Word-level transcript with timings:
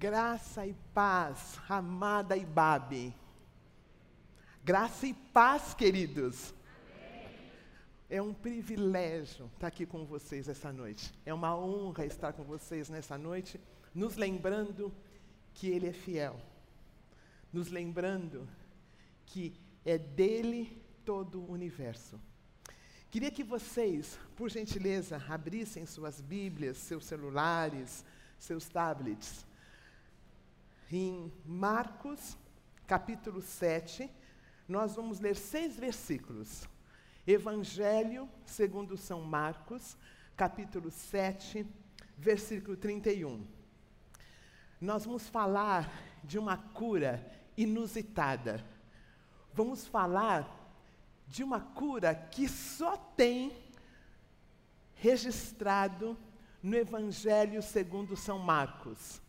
Graça 0.00 0.66
e 0.66 0.72
paz, 0.94 1.60
amada 1.68 2.34
Ibabe. 2.34 3.14
Graça 4.64 5.06
e 5.06 5.12
paz, 5.12 5.74
queridos. 5.74 6.54
É 8.08 8.22
um 8.22 8.32
privilégio 8.32 9.50
estar 9.52 9.66
aqui 9.66 9.84
com 9.84 10.06
vocês 10.06 10.48
essa 10.48 10.72
noite. 10.72 11.12
É 11.26 11.34
uma 11.34 11.54
honra 11.54 12.06
estar 12.06 12.32
com 12.32 12.42
vocês 12.42 12.88
nessa 12.88 13.18
noite, 13.18 13.60
nos 13.94 14.16
lembrando 14.16 14.90
que 15.52 15.68
Ele 15.68 15.88
é 15.88 15.92
fiel. 15.92 16.40
Nos 17.52 17.68
lembrando 17.68 18.48
que 19.26 19.52
é 19.84 19.98
dele 19.98 20.82
todo 21.04 21.42
o 21.42 21.52
universo. 21.52 22.18
Queria 23.10 23.30
que 23.30 23.44
vocês, 23.44 24.18
por 24.34 24.48
gentileza, 24.48 25.22
abrissem 25.28 25.84
suas 25.84 26.22
Bíblias, 26.22 26.78
seus 26.78 27.04
celulares, 27.04 28.02
seus 28.38 28.66
tablets 28.66 29.49
em 30.90 31.32
Marcos, 31.44 32.36
capítulo 32.86 33.40
7, 33.40 34.10
nós 34.68 34.94
vamos 34.94 35.20
ler 35.20 35.36
seis 35.36 35.76
versículos. 35.76 36.68
Evangelho 37.26 38.28
segundo 38.44 38.96
São 38.96 39.22
Marcos, 39.22 39.96
capítulo 40.36 40.90
7, 40.90 41.66
versículo 42.16 42.76
31. 42.76 43.46
Nós 44.80 45.04
vamos 45.04 45.28
falar 45.28 45.92
de 46.24 46.38
uma 46.38 46.56
cura 46.56 47.24
inusitada. 47.56 48.64
Vamos 49.52 49.86
falar 49.86 50.48
de 51.28 51.44
uma 51.44 51.60
cura 51.60 52.14
que 52.14 52.48
só 52.48 52.96
tem 52.96 53.52
registrado 54.94 56.16
no 56.62 56.76
Evangelho 56.76 57.62
segundo 57.62 58.16
São 58.16 58.38
Marcos. 58.38 59.20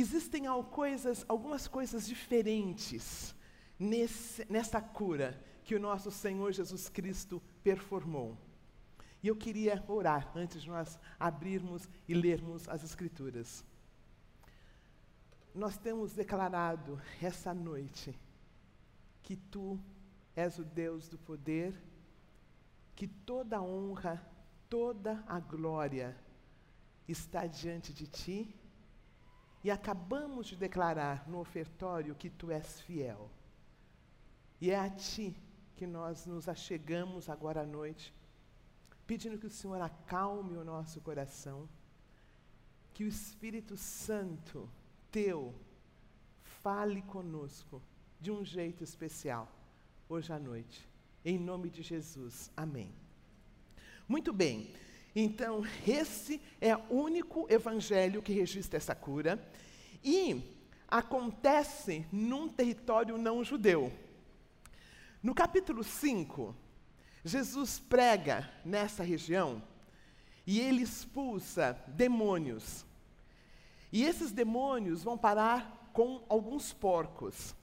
Existem 0.00 0.44
coisas, 0.70 1.24
algumas 1.28 1.66
coisas 1.66 2.06
diferentes 2.06 3.34
nesse, 3.76 4.46
nessa 4.48 4.80
cura 4.80 5.42
que 5.64 5.74
o 5.74 5.80
nosso 5.80 6.10
Senhor 6.12 6.52
Jesus 6.52 6.88
Cristo 6.88 7.42
performou. 7.64 8.38
E 9.20 9.26
eu 9.26 9.34
queria 9.34 9.84
orar 9.88 10.30
antes 10.36 10.62
de 10.62 10.68
nós 10.68 10.98
abrirmos 11.18 11.88
e 12.06 12.14
lermos 12.14 12.68
as 12.68 12.84
Escrituras. 12.84 13.64
Nós 15.52 15.76
temos 15.76 16.12
declarado 16.12 17.02
essa 17.20 17.52
noite 17.52 18.16
que 19.20 19.34
tu 19.34 19.80
és 20.36 20.58
o 20.60 20.64
Deus 20.64 21.08
do 21.08 21.18
poder, 21.18 21.74
que 22.94 23.08
toda 23.08 23.56
a 23.56 23.62
honra, 23.62 24.24
toda 24.68 25.24
a 25.26 25.40
glória 25.40 26.16
está 27.08 27.48
diante 27.48 27.92
de 27.92 28.06
ti 28.06 28.54
e 29.62 29.70
acabamos 29.70 30.46
de 30.46 30.56
declarar 30.56 31.28
no 31.28 31.38
ofertório 31.38 32.14
que 32.14 32.30
tu 32.30 32.50
és 32.50 32.80
fiel. 32.80 33.30
E 34.60 34.70
é 34.70 34.78
a 34.78 34.90
ti 34.90 35.36
que 35.76 35.86
nós 35.86 36.26
nos 36.26 36.48
achegamos 36.48 37.28
agora 37.28 37.62
à 37.62 37.66
noite, 37.66 38.14
pedindo 39.06 39.38
que 39.38 39.46
o 39.46 39.50
Senhor 39.50 39.80
acalme 39.80 40.56
o 40.56 40.64
nosso 40.64 41.00
coração, 41.00 41.68
que 42.92 43.04
o 43.04 43.08
Espírito 43.08 43.76
Santo 43.76 44.68
teu 45.10 45.54
fale 46.42 47.02
conosco 47.02 47.80
de 48.20 48.30
um 48.30 48.44
jeito 48.44 48.82
especial 48.82 49.48
hoje 50.08 50.32
à 50.32 50.38
noite. 50.38 50.88
Em 51.24 51.38
nome 51.38 51.70
de 51.70 51.82
Jesus. 51.82 52.50
Amém. 52.56 52.92
Muito 54.08 54.32
bem. 54.32 54.74
Então, 55.20 55.64
esse 55.84 56.40
é 56.60 56.76
o 56.76 56.94
único 56.94 57.44
evangelho 57.50 58.22
que 58.22 58.32
registra 58.32 58.76
essa 58.76 58.94
cura 58.94 59.44
e 60.04 60.56
acontece 60.86 62.06
num 62.12 62.48
território 62.48 63.18
não 63.18 63.42
judeu. 63.42 63.92
No 65.20 65.34
capítulo 65.34 65.82
5, 65.82 66.54
Jesus 67.24 67.80
prega 67.80 68.48
nessa 68.64 69.02
região 69.02 69.60
e 70.46 70.60
ele 70.60 70.82
expulsa 70.84 71.76
demônios. 71.88 72.86
E 73.90 74.04
esses 74.04 74.30
demônios 74.30 75.02
vão 75.02 75.18
parar 75.18 75.90
com 75.92 76.22
alguns 76.28 76.72
porcos. 76.72 77.56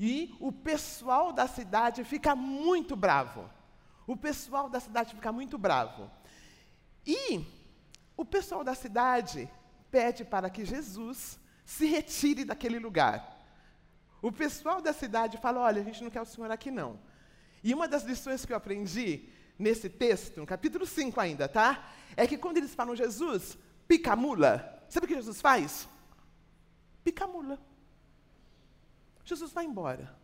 E 0.00 0.34
o 0.40 0.50
pessoal 0.50 1.32
da 1.32 1.46
cidade 1.46 2.02
fica 2.02 2.34
muito 2.34 2.96
bravo. 2.96 3.48
O 4.04 4.16
pessoal 4.16 4.68
da 4.68 4.80
cidade 4.80 5.14
fica 5.14 5.30
muito 5.30 5.56
bravo. 5.56 6.10
E 7.06 7.44
o 8.16 8.24
pessoal 8.24 8.62
da 8.62 8.74
cidade 8.74 9.50
pede 9.90 10.24
para 10.24 10.48
que 10.48 10.64
Jesus 10.64 11.38
se 11.64 11.86
retire 11.86 12.44
daquele 12.44 12.78
lugar. 12.78 13.38
O 14.20 14.30
pessoal 14.30 14.80
da 14.80 14.92
cidade 14.92 15.38
fala: 15.38 15.60
olha, 15.60 15.80
a 15.80 15.84
gente 15.84 16.02
não 16.02 16.10
quer 16.10 16.20
o 16.20 16.26
senhor 16.26 16.50
aqui 16.50 16.70
não. 16.70 16.98
E 17.62 17.74
uma 17.74 17.88
das 17.88 18.04
lições 18.04 18.44
que 18.44 18.52
eu 18.52 18.56
aprendi 18.56 19.28
nesse 19.58 19.88
texto, 19.88 20.38
no 20.40 20.46
capítulo 20.46 20.86
5 20.86 21.20
ainda, 21.20 21.48
tá? 21.48 21.90
É 22.16 22.26
que 22.26 22.38
quando 22.38 22.56
eles 22.56 22.74
falam 22.74 22.96
Jesus, 22.96 23.56
pica 23.86 24.16
mula, 24.16 24.84
sabe 24.88 25.06
o 25.06 25.08
que 25.08 25.14
Jesus 25.14 25.40
faz? 25.40 25.88
Pica 27.04 27.26
mula. 27.26 27.58
Jesus 29.24 29.52
vai 29.52 29.64
embora. 29.64 30.21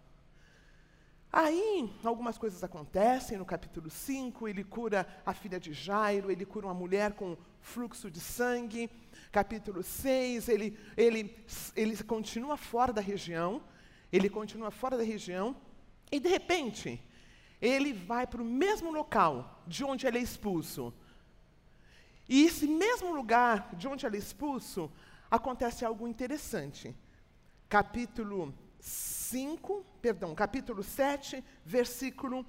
Aí, 1.30 1.92
algumas 2.02 2.38
coisas 2.38 2.64
acontecem, 2.64 3.36
no 3.36 3.44
capítulo 3.44 3.90
5, 3.90 4.48
ele 4.48 4.64
cura 4.64 5.06
a 5.26 5.34
filha 5.34 5.60
de 5.60 5.74
Jairo, 5.74 6.30
ele 6.30 6.46
cura 6.46 6.66
uma 6.66 6.74
mulher 6.74 7.12
com 7.12 7.36
fluxo 7.60 8.10
de 8.10 8.18
sangue. 8.18 8.90
Capítulo 9.30 9.82
6, 9.82 10.48
ele, 10.48 10.78
ele, 10.96 11.36
ele 11.76 12.02
continua 12.02 12.56
fora 12.56 12.94
da 12.94 13.02
região, 13.02 13.62
ele 14.10 14.30
continua 14.30 14.70
fora 14.70 14.96
da 14.96 15.02
região, 15.02 15.54
e 16.10 16.18
de 16.18 16.30
repente, 16.30 16.98
ele 17.60 17.92
vai 17.92 18.26
para 18.26 18.40
o 18.40 18.44
mesmo 18.44 18.90
local 18.90 19.62
de 19.66 19.84
onde 19.84 20.06
ele 20.06 20.18
é 20.18 20.22
expulso. 20.22 20.94
E 22.26 22.44
esse 22.44 22.66
mesmo 22.66 23.12
lugar 23.12 23.74
de 23.74 23.86
onde 23.86 24.06
ele 24.06 24.16
é 24.16 24.18
expulso, 24.18 24.90
acontece 25.30 25.84
algo 25.84 26.08
interessante. 26.08 26.96
Capítulo 27.68 28.54
5, 28.80 29.84
perdão, 30.00 30.34
capítulo 30.34 30.82
7, 30.82 31.42
versículo 31.64 32.46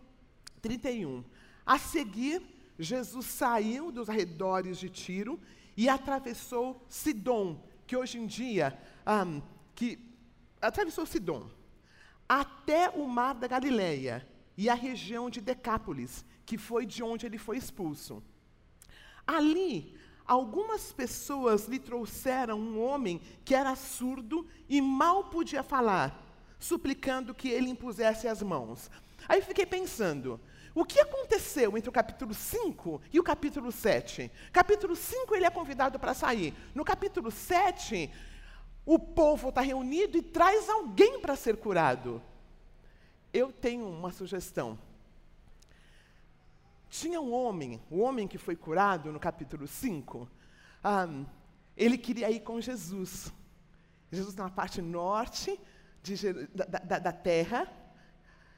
31. 0.61 1.23
A 1.65 1.77
seguir, 1.77 2.41
Jesus 2.77 3.25
saiu 3.25 3.91
dos 3.91 4.09
arredores 4.09 4.77
de 4.77 4.89
Tiro 4.89 5.39
e 5.75 5.89
atravessou 5.89 6.85
Sidom, 6.87 7.61
que 7.85 7.95
hoje 7.95 8.17
em 8.17 8.25
dia, 8.25 8.77
um, 9.07 9.41
que 9.75 9.99
atravessou 10.61 11.05
Sidom, 11.05 11.49
até 12.27 12.89
o 12.89 13.07
mar 13.07 13.33
da 13.33 13.47
Galileia 13.47 14.27
e 14.57 14.69
a 14.69 14.73
região 14.73 15.29
de 15.29 15.41
Decápolis, 15.41 16.25
que 16.45 16.57
foi 16.57 16.85
de 16.85 17.01
onde 17.01 17.25
ele 17.25 17.37
foi 17.37 17.57
expulso. 17.57 18.23
Ali, 19.25 19.97
algumas 20.29 20.91
pessoas 20.91 21.67
lhe 21.67 21.79
trouxeram 21.79 22.59
um 22.59 22.79
homem 22.79 23.19
que 23.43 23.55
era 23.55 23.75
surdo 23.75 24.45
e 24.69 24.79
mal 24.79 25.23
podia 25.23 25.63
falar 25.63 26.23
suplicando 26.59 27.33
que 27.33 27.49
ele 27.49 27.71
impusesse 27.71 28.27
as 28.27 28.43
mãos. 28.43 28.91
Aí 29.27 29.41
fiquei 29.41 29.65
pensando, 29.65 30.39
o 30.75 30.85
que 30.85 30.99
aconteceu 30.99 31.75
entre 31.75 31.89
o 31.89 31.93
capítulo 31.93 32.31
5 32.31 33.01
e 33.11 33.19
o 33.19 33.23
capítulo 33.23 33.71
7? 33.71 34.29
Capítulo 34.53 34.95
5 34.95 35.35
ele 35.35 35.45
é 35.45 35.49
convidado 35.49 35.97
para 35.97 36.13
sair. 36.13 36.53
No 36.75 36.85
capítulo 36.85 37.31
7, 37.31 38.11
o 38.85 38.99
povo 38.99 39.49
está 39.49 39.61
reunido 39.61 40.15
e 40.15 40.21
traz 40.21 40.69
alguém 40.69 41.19
para 41.19 41.35
ser 41.35 41.57
curado. 41.57 42.21
Eu 43.33 43.51
tenho 43.51 43.89
uma 43.89 44.11
sugestão. 44.11 44.77
Tinha 46.89 47.21
um 47.21 47.31
homem, 47.31 47.79
o 47.89 47.99
homem 47.99 48.27
que 48.27 48.37
foi 48.37 48.55
curado 48.55 49.11
no 49.11 49.19
capítulo 49.19 49.67
5, 49.67 50.27
um, 50.83 51.25
ele 51.77 51.97
queria 51.97 52.31
ir 52.31 52.39
com 52.39 52.59
Jesus. 52.59 53.31
Jesus 54.11 54.35
na 54.35 54.49
parte 54.49 54.81
norte, 54.81 55.59
de, 56.01 56.15
da, 56.47 56.65
da, 56.65 56.99
da 56.99 57.11
terra, 57.11 57.71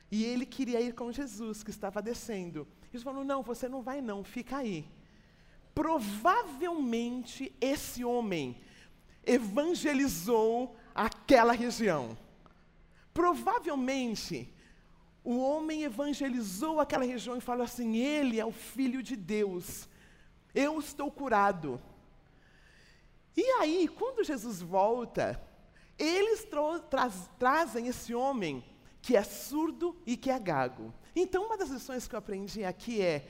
e 0.10 0.24
ele 0.24 0.46
queria 0.46 0.80
ir 0.80 0.94
com 0.94 1.12
Jesus, 1.12 1.62
que 1.62 1.72
estava 1.72 2.02
descendo. 2.02 2.68
Jesus 2.86 3.04
falou: 3.04 3.24
Não, 3.24 3.44
você 3.44 3.68
não 3.68 3.82
vai, 3.82 4.02
não, 4.02 4.24
fica 4.24 4.58
aí. 4.58 4.88
Provavelmente 5.76 7.54
esse 7.60 8.04
homem 8.04 8.58
evangelizou 9.26 10.76
aquela 10.96 11.54
região. 11.54 12.18
Provavelmente 13.14 14.54
o 15.24 15.38
homem 15.40 15.84
evangelizou 15.84 16.80
aquela 16.80 17.06
região 17.06 17.38
e 17.38 17.42
falou 17.42 17.64
assim: 17.64 17.98
Ele 17.98 18.40
é 18.40 18.46
o 18.46 18.52
filho 18.52 19.04
de 19.04 19.16
Deus, 19.16 19.88
eu 20.54 20.80
estou 20.80 21.12
curado. 21.12 21.82
E 23.36 23.44
aí, 23.60 23.88
quando 23.88 24.24
Jesus 24.24 24.62
volta, 24.62 25.42
eles 25.98 26.44
tra 26.44 27.10
trazem 27.40 27.88
esse 27.88 28.14
homem 28.14 28.64
que 29.02 29.16
é 29.16 29.24
surdo 29.24 29.96
e 30.06 30.18
que 30.18 30.30
é 30.30 30.40
gago. 30.40 30.94
Então, 31.16 31.46
uma 31.46 31.58
das 31.58 31.70
lições 31.70 32.08
que 32.08 32.16
eu 32.16 32.20
aprendi 32.20 32.64
aqui 32.64 33.02
é: 33.02 33.28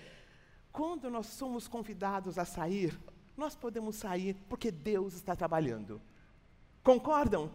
quando 0.72 1.10
nós 1.10 1.28
somos 1.28 1.68
convidados 1.68 2.38
a 2.38 2.46
sair, 2.46 2.98
nós 3.36 3.56
podemos 3.56 3.96
sair 3.96 4.36
porque 4.48 4.72
Deus 4.72 5.14
está 5.14 5.36
trabalhando. 5.36 6.02
Concordam? 6.84 7.52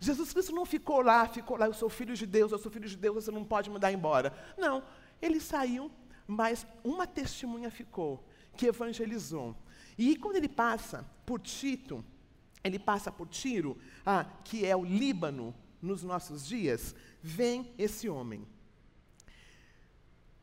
Jesus 0.00 0.32
Cristo 0.32 0.54
não 0.54 0.64
ficou 0.64 1.00
lá, 1.00 1.26
ficou 1.26 1.56
lá, 1.56 1.66
eu 1.66 1.74
sou 1.74 1.88
filho 1.88 2.14
de 2.14 2.26
Deus, 2.26 2.52
eu 2.52 2.58
sou 2.58 2.70
filho 2.70 2.88
de 2.88 2.96
Deus, 2.96 3.24
você 3.24 3.30
não 3.30 3.44
pode 3.44 3.68
mandar 3.68 3.92
embora. 3.92 4.32
Não, 4.56 4.82
ele 5.20 5.40
saiu, 5.40 5.90
mas 6.26 6.66
uma 6.84 7.06
testemunha 7.06 7.70
ficou, 7.70 8.24
que 8.56 8.66
evangelizou. 8.66 9.56
E 9.96 10.16
quando 10.16 10.36
ele 10.36 10.48
passa 10.48 11.04
por 11.26 11.40
Tito, 11.40 12.04
ele 12.62 12.78
passa 12.78 13.10
por 13.10 13.26
Tiro, 13.26 13.76
ah, 14.04 14.24
que 14.44 14.64
é 14.64 14.76
o 14.76 14.84
Líbano 14.84 15.54
nos 15.80 16.02
nossos 16.02 16.46
dias, 16.46 16.94
vem 17.22 17.72
esse 17.78 18.08
homem. 18.08 18.46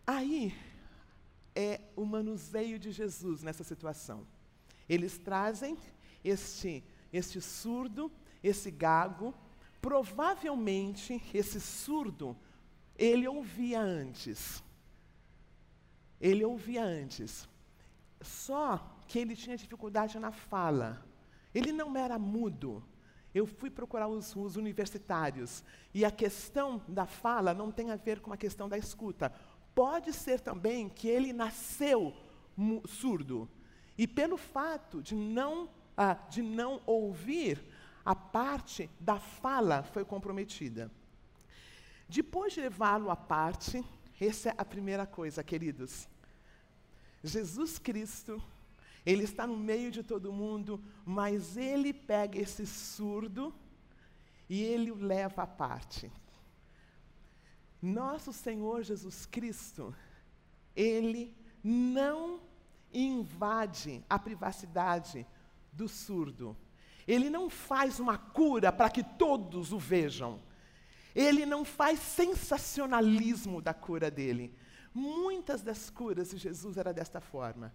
Aí 0.06 0.54
é 1.56 1.80
o 1.96 2.06
manuseio 2.06 2.78
de 2.78 2.92
Jesus 2.92 3.42
nessa 3.42 3.64
situação. 3.64 4.28
Eles 4.88 5.18
trazem 5.18 5.78
este, 6.24 6.84
este 7.12 7.42
surdo, 7.42 8.12
esse 8.44 8.70
gago, 8.70 9.34
provavelmente 9.86 11.22
esse 11.32 11.62
surdo, 11.62 12.36
ele 12.98 13.28
ouvia 13.28 13.80
antes. 13.80 14.64
Ele 16.20 16.44
ouvia 16.44 16.84
antes. 16.84 17.48
Só 18.20 18.84
que 19.08 19.20
ele 19.20 19.36
tinha 19.36 19.56
dificuldade 19.56 20.18
na 20.18 20.32
fala. 20.32 21.06
Ele 21.54 21.72
não 21.72 21.96
era 21.96 22.18
mudo. 22.18 22.84
Eu 23.32 23.46
fui 23.46 23.70
procurar 23.70 24.08
os, 24.08 24.36
os, 24.36 24.56
universitários 24.56 25.64
e 25.94 26.04
a 26.04 26.10
questão 26.10 26.82
da 26.88 27.06
fala 27.06 27.54
não 27.54 27.72
tem 27.72 27.92
a 27.92 27.96
ver 27.96 28.22
com 28.22 28.34
a 28.34 28.38
questão 28.38 28.68
da 28.68 28.80
escuta. 28.80 29.32
Pode 29.76 30.12
ser 30.14 30.40
também 30.40 30.90
que 30.90 31.08
ele 31.08 31.32
nasceu 31.32 32.12
surdo 32.88 33.48
e 33.96 34.08
pelo 34.08 34.36
fato 34.36 35.00
de 35.00 35.14
não, 35.14 35.70
ah, 35.96 36.16
de 36.28 36.42
não 36.42 36.82
ouvir, 36.88 37.64
a 38.06 38.16
parte 38.16 38.90
da 39.00 39.20
fala 39.20 39.84
foi 39.84 40.06
comprometida. 40.06 40.92
Depois 42.08 42.54
de 42.54 42.62
levá-lo 42.62 43.10
à 43.10 43.16
parte, 43.16 43.84
essa 44.22 44.50
é 44.50 44.56
a 44.58 44.64
primeira 44.64 45.08
coisa, 45.08 45.44
queridos. 45.44 46.08
Jesus 47.24 47.80
Cristo 47.80 48.42
ele 49.06 49.24
está 49.24 49.46
no 49.46 49.56
meio 49.56 49.92
de 49.92 50.02
todo 50.02 50.34
mundo, 50.34 50.84
mas 51.06 51.56
ele 51.56 51.94
pega 51.94 52.40
esse 52.40 52.66
surdo 52.66 53.54
e 54.50 54.64
ele 54.64 54.92
o 54.92 54.96
leva 54.96 55.44
à 55.44 55.48
parte. 55.48 56.12
Nosso 57.80 58.34
Senhor 58.34 58.82
Jesus 58.82 59.28
Cristo, 59.28 59.94
ele 60.76 61.36
não 61.64 62.42
invade 62.92 64.04
a 64.10 64.18
privacidade 64.18 65.26
do 65.72 65.88
surdo. 65.88 66.58
Ele 67.08 67.30
não 67.30 67.50
faz 67.50 68.00
uma 68.00 68.18
cura 68.18 68.72
para 68.72 68.90
que 68.90 69.04
todos 69.04 69.72
o 69.72 69.80
vejam. 69.80 70.42
Ele 71.14 71.46
não 71.46 71.64
faz 71.64 72.00
sensacionalismo 72.00 73.62
da 73.62 73.74
cura 73.74 74.12
dele. 74.12 74.54
Muitas 74.94 75.62
das 75.62 75.90
curas 75.90 76.32
de 76.32 76.38
Jesus 76.38 76.78
era 76.78 76.94
desta 76.94 77.22
forma. 77.22 77.74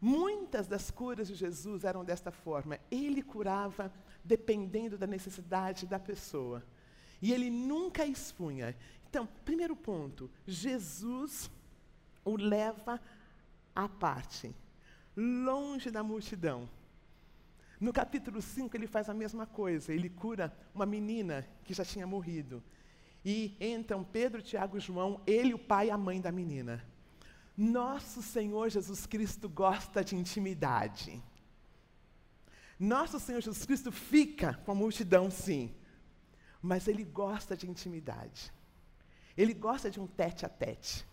Muitas 0.00 0.68
das 0.68 0.90
curas 0.90 1.26
de 1.26 1.34
Jesus 1.34 1.84
eram 1.84 2.04
desta 2.04 2.30
forma. 2.30 2.78
Ele 2.90 3.22
curava 3.22 3.92
dependendo 4.22 4.96
da 4.96 5.06
necessidade 5.06 5.86
da 5.86 5.98
pessoa. 5.98 6.64
E 7.20 7.32
ele 7.32 7.50
nunca 7.50 8.06
expunha. 8.06 8.76
Então, 9.08 9.26
primeiro 9.44 9.74
ponto: 9.74 10.30
Jesus 10.46 11.50
o 12.24 12.36
leva 12.36 13.00
à 13.74 13.88
parte, 13.88 14.54
longe 15.16 15.90
da 15.90 16.02
multidão. 16.02 16.68
No 17.80 17.92
capítulo 17.92 18.42
5, 18.42 18.76
ele 18.76 18.86
faz 18.86 19.08
a 19.08 19.14
mesma 19.14 19.46
coisa. 19.46 19.92
Ele 19.92 20.08
cura 20.08 20.56
uma 20.74 20.84
menina 20.84 21.46
que 21.64 21.72
já 21.72 21.84
tinha 21.84 22.06
morrido. 22.06 22.62
E 23.24 23.56
entram 23.60 24.02
Pedro, 24.02 24.42
Tiago 24.42 24.76
e 24.76 24.80
João, 24.80 25.20
ele, 25.26 25.54
o 25.54 25.58
pai 25.58 25.88
e 25.88 25.90
a 25.90 25.98
mãe 25.98 26.20
da 26.20 26.32
menina. 26.32 26.84
Nosso 27.56 28.22
Senhor 28.22 28.68
Jesus 28.68 29.06
Cristo 29.06 29.48
gosta 29.48 30.02
de 30.02 30.16
intimidade. 30.16 31.22
Nosso 32.78 33.18
Senhor 33.18 33.40
Jesus 33.40 33.66
Cristo 33.66 33.90
fica 33.90 34.54
com 34.64 34.70
a 34.70 34.74
multidão, 34.74 35.30
sim, 35.30 35.74
mas 36.62 36.86
Ele 36.86 37.04
gosta 37.04 37.56
de 37.56 37.68
intimidade. 37.68 38.52
Ele 39.36 39.52
gosta 39.54 39.90
de 39.90 40.00
um 40.00 40.06
tete 40.06 40.46
a 40.46 40.48
tete. 40.48 41.04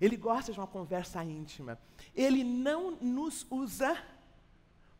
Ele 0.00 0.16
gosta 0.16 0.52
de 0.52 0.58
uma 0.58 0.66
conversa 0.66 1.22
íntima. 1.24 1.78
Ele 2.14 2.44
não 2.44 2.92
nos 2.96 3.46
usa 3.50 3.96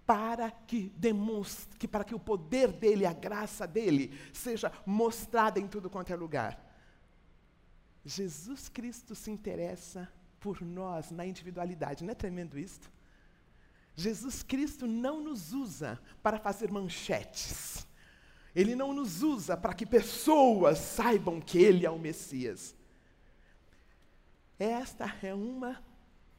para 0.06 0.50
que 0.50 0.92
demonstre, 0.96 1.76
que 1.76 1.88
para 1.88 2.04
que 2.04 2.14
o 2.14 2.20
poder 2.20 2.70
dele, 2.72 3.04
a 3.04 3.12
graça 3.12 3.66
dele, 3.66 4.16
seja 4.32 4.72
mostrada 4.86 5.58
em 5.58 5.66
tudo 5.66 5.90
quanto 5.90 6.12
é 6.12 6.16
lugar. 6.16 6.64
Jesus 8.04 8.68
Cristo 8.68 9.16
se 9.16 9.32
interessa 9.32 10.08
por 10.38 10.62
nós 10.62 11.10
na 11.10 11.26
individualidade. 11.26 12.04
Não 12.04 12.12
é 12.12 12.14
tremendo 12.14 12.56
isto? 12.56 12.88
Jesus 13.96 14.42
Cristo 14.42 14.86
não 14.86 15.20
nos 15.20 15.52
usa 15.52 16.00
para 16.22 16.38
fazer 16.38 16.70
manchetes. 16.70 17.84
Ele 18.54 18.76
não 18.76 18.92
nos 18.92 19.22
usa 19.22 19.56
para 19.56 19.74
que 19.74 19.84
pessoas 19.84 20.78
saibam 20.78 21.40
que 21.40 21.58
Ele 21.58 21.84
é 21.84 21.90
o 21.90 21.98
Messias. 21.98 22.76
Esta 24.58 25.12
é 25.22 25.34
uma 25.34 25.82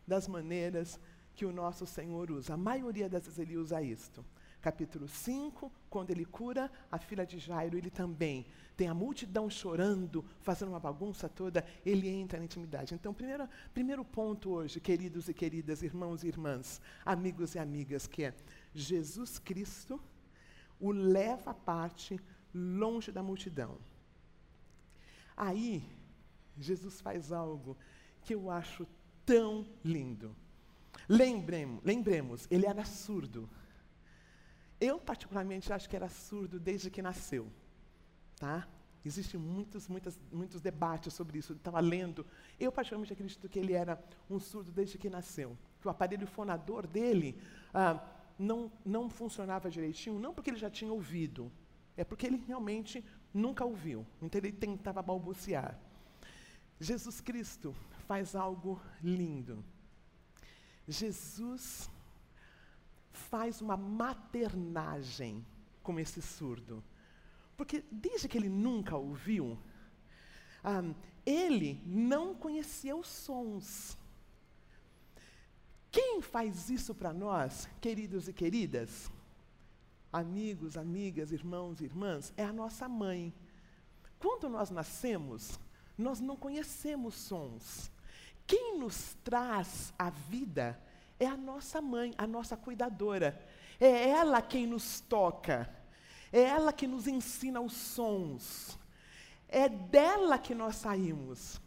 das 0.07 0.27
maneiras 0.27 0.99
que 1.37 1.45
o 1.45 1.53
nosso 1.53 1.85
Senhor 1.85 2.31
usa. 2.31 2.55
A 2.55 2.57
maioria 2.57 3.07
das 3.07 3.25
vezes 3.25 3.37
ele 3.37 3.55
usa 3.57 3.79
isto. 3.79 4.25
Capítulo 4.59 5.07
5, 5.07 5.71
quando 5.87 6.09
ele 6.09 6.25
cura 6.25 6.69
a 6.91 6.97
filha 6.97 7.23
de 7.27 7.37
Jairo, 7.37 7.77
ele 7.77 7.91
também 7.91 8.47
tem 8.75 8.87
a 8.87 8.93
multidão 8.93 9.47
chorando, 9.47 10.25
fazendo 10.39 10.69
uma 10.69 10.79
bagunça 10.79 11.29
toda, 11.29 11.63
ele 11.85 12.09
entra 12.09 12.39
na 12.39 12.45
intimidade. 12.45 12.95
Então, 12.95 13.13
primeiro, 13.13 13.47
primeiro 13.71 14.03
ponto 14.03 14.49
hoje, 14.49 14.79
queridos 14.79 15.29
e 15.29 15.33
queridas, 15.33 15.83
irmãos 15.83 16.23
e 16.23 16.27
irmãs, 16.27 16.81
amigos 17.05 17.53
e 17.53 17.59
amigas, 17.59 18.07
que 18.07 18.23
é 18.23 18.33
Jesus 18.73 19.37
Cristo 19.37 20.01
o 20.79 20.91
leva 20.91 21.51
à 21.51 21.53
parte 21.53 22.19
longe 22.53 23.11
da 23.11 23.21
multidão. 23.21 23.77
Aí, 25.35 25.87
Jesus 26.57 26.99
faz 26.99 27.31
algo 27.31 27.77
que 28.23 28.33
eu 28.33 28.49
acho 28.49 28.87
tão 29.23 29.67
lindo. 29.85 30.35
Lembremos, 31.07 31.83
lembremos, 31.83 32.47
ele 32.49 32.65
era 32.65 32.83
surdo. 32.85 33.49
Eu, 34.79 34.99
particularmente, 34.99 35.73
acho 35.73 35.89
que 35.89 35.95
era 35.95 36.09
surdo 36.09 36.59
desde 36.59 36.89
que 36.89 37.01
nasceu. 37.01 37.47
Tá? 38.37 38.67
Existem 39.03 39.39
muitos, 39.39 39.87
muitos, 39.87 40.19
muitos 40.31 40.61
debates 40.61 41.13
sobre 41.13 41.39
isso. 41.39 41.53
Eu 41.53 41.57
estava 41.57 41.79
lendo. 41.79 42.25
Eu, 42.59 42.71
particularmente, 42.71 43.13
acredito 43.13 43.49
que 43.49 43.57
ele 43.57 43.73
era 43.73 44.01
um 44.29 44.39
surdo 44.39 44.71
desde 44.71 44.97
que 44.97 45.09
nasceu. 45.09 45.57
Que 45.81 45.87
o 45.87 45.91
aparelho 45.91 46.27
fonador 46.27 46.85
dele 46.85 47.39
ah, 47.73 48.03
não, 48.37 48.71
não 48.85 49.09
funcionava 49.09 49.69
direitinho, 49.69 50.19
não 50.19 50.33
porque 50.33 50.49
ele 50.49 50.57
já 50.57 50.69
tinha 50.69 50.91
ouvido, 50.91 51.51
é 51.95 52.03
porque 52.03 52.27
ele 52.27 52.43
realmente 52.45 53.03
nunca 53.33 53.65
ouviu. 53.65 54.05
Então, 54.21 54.39
ele 54.39 54.51
tentava 54.51 55.01
balbuciar. 55.01 55.79
Jesus 56.79 57.19
Cristo 57.19 57.75
faz 58.07 58.35
algo 58.35 58.79
lindo. 59.01 59.63
Jesus 60.87 61.89
faz 63.11 63.61
uma 63.61 63.75
maternagem 63.75 65.45
com 65.83 65.99
esse 65.99 66.21
surdo. 66.21 66.83
Porque 67.55 67.83
desde 67.91 68.27
que 68.27 68.37
ele 68.37 68.49
nunca 68.49 68.95
ouviu, 68.95 69.57
um, 70.63 70.93
ele 71.25 71.81
não 71.85 72.35
conhecia 72.35 72.95
os 72.95 73.07
sons. 73.07 73.97
Quem 75.91 76.21
faz 76.21 76.69
isso 76.69 76.93
para 76.93 77.11
nós, 77.11 77.67
queridos 77.81 78.27
e 78.27 78.33
queridas? 78.33 79.11
Amigos, 80.13 80.77
amigas, 80.77 81.31
irmãos 81.31 81.81
e 81.81 81.85
irmãs, 81.85 82.33
é 82.37 82.43
a 82.43 82.53
nossa 82.53 82.87
mãe. 82.87 83.33
Quando 84.19 84.47
nós 84.47 84.69
nascemos, 84.69 85.59
nós 85.97 86.19
não 86.19 86.35
conhecemos 86.35 87.15
sons. 87.15 87.91
Quem 88.47 88.79
nos 88.79 89.15
traz 89.25 89.93
a 89.99 90.09
vida 90.09 90.81
é 91.19 91.27
a 91.27 91.35
nossa 91.35 91.81
mãe, 91.81 92.13
a 92.17 92.25
nossa 92.25 92.55
cuidadora. 92.55 93.37
É 93.79 94.09
ela 94.09 94.41
quem 94.41 94.65
nos 94.65 95.01
toca. 95.01 95.69
É 96.31 96.41
ela 96.41 96.71
que 96.71 96.87
nos 96.87 97.07
ensina 97.07 97.59
os 97.59 97.73
sons. 97.73 98.79
É 99.49 99.67
dela 99.67 100.39
que 100.39 100.55
nós 100.55 100.77
saímos. 100.77 101.59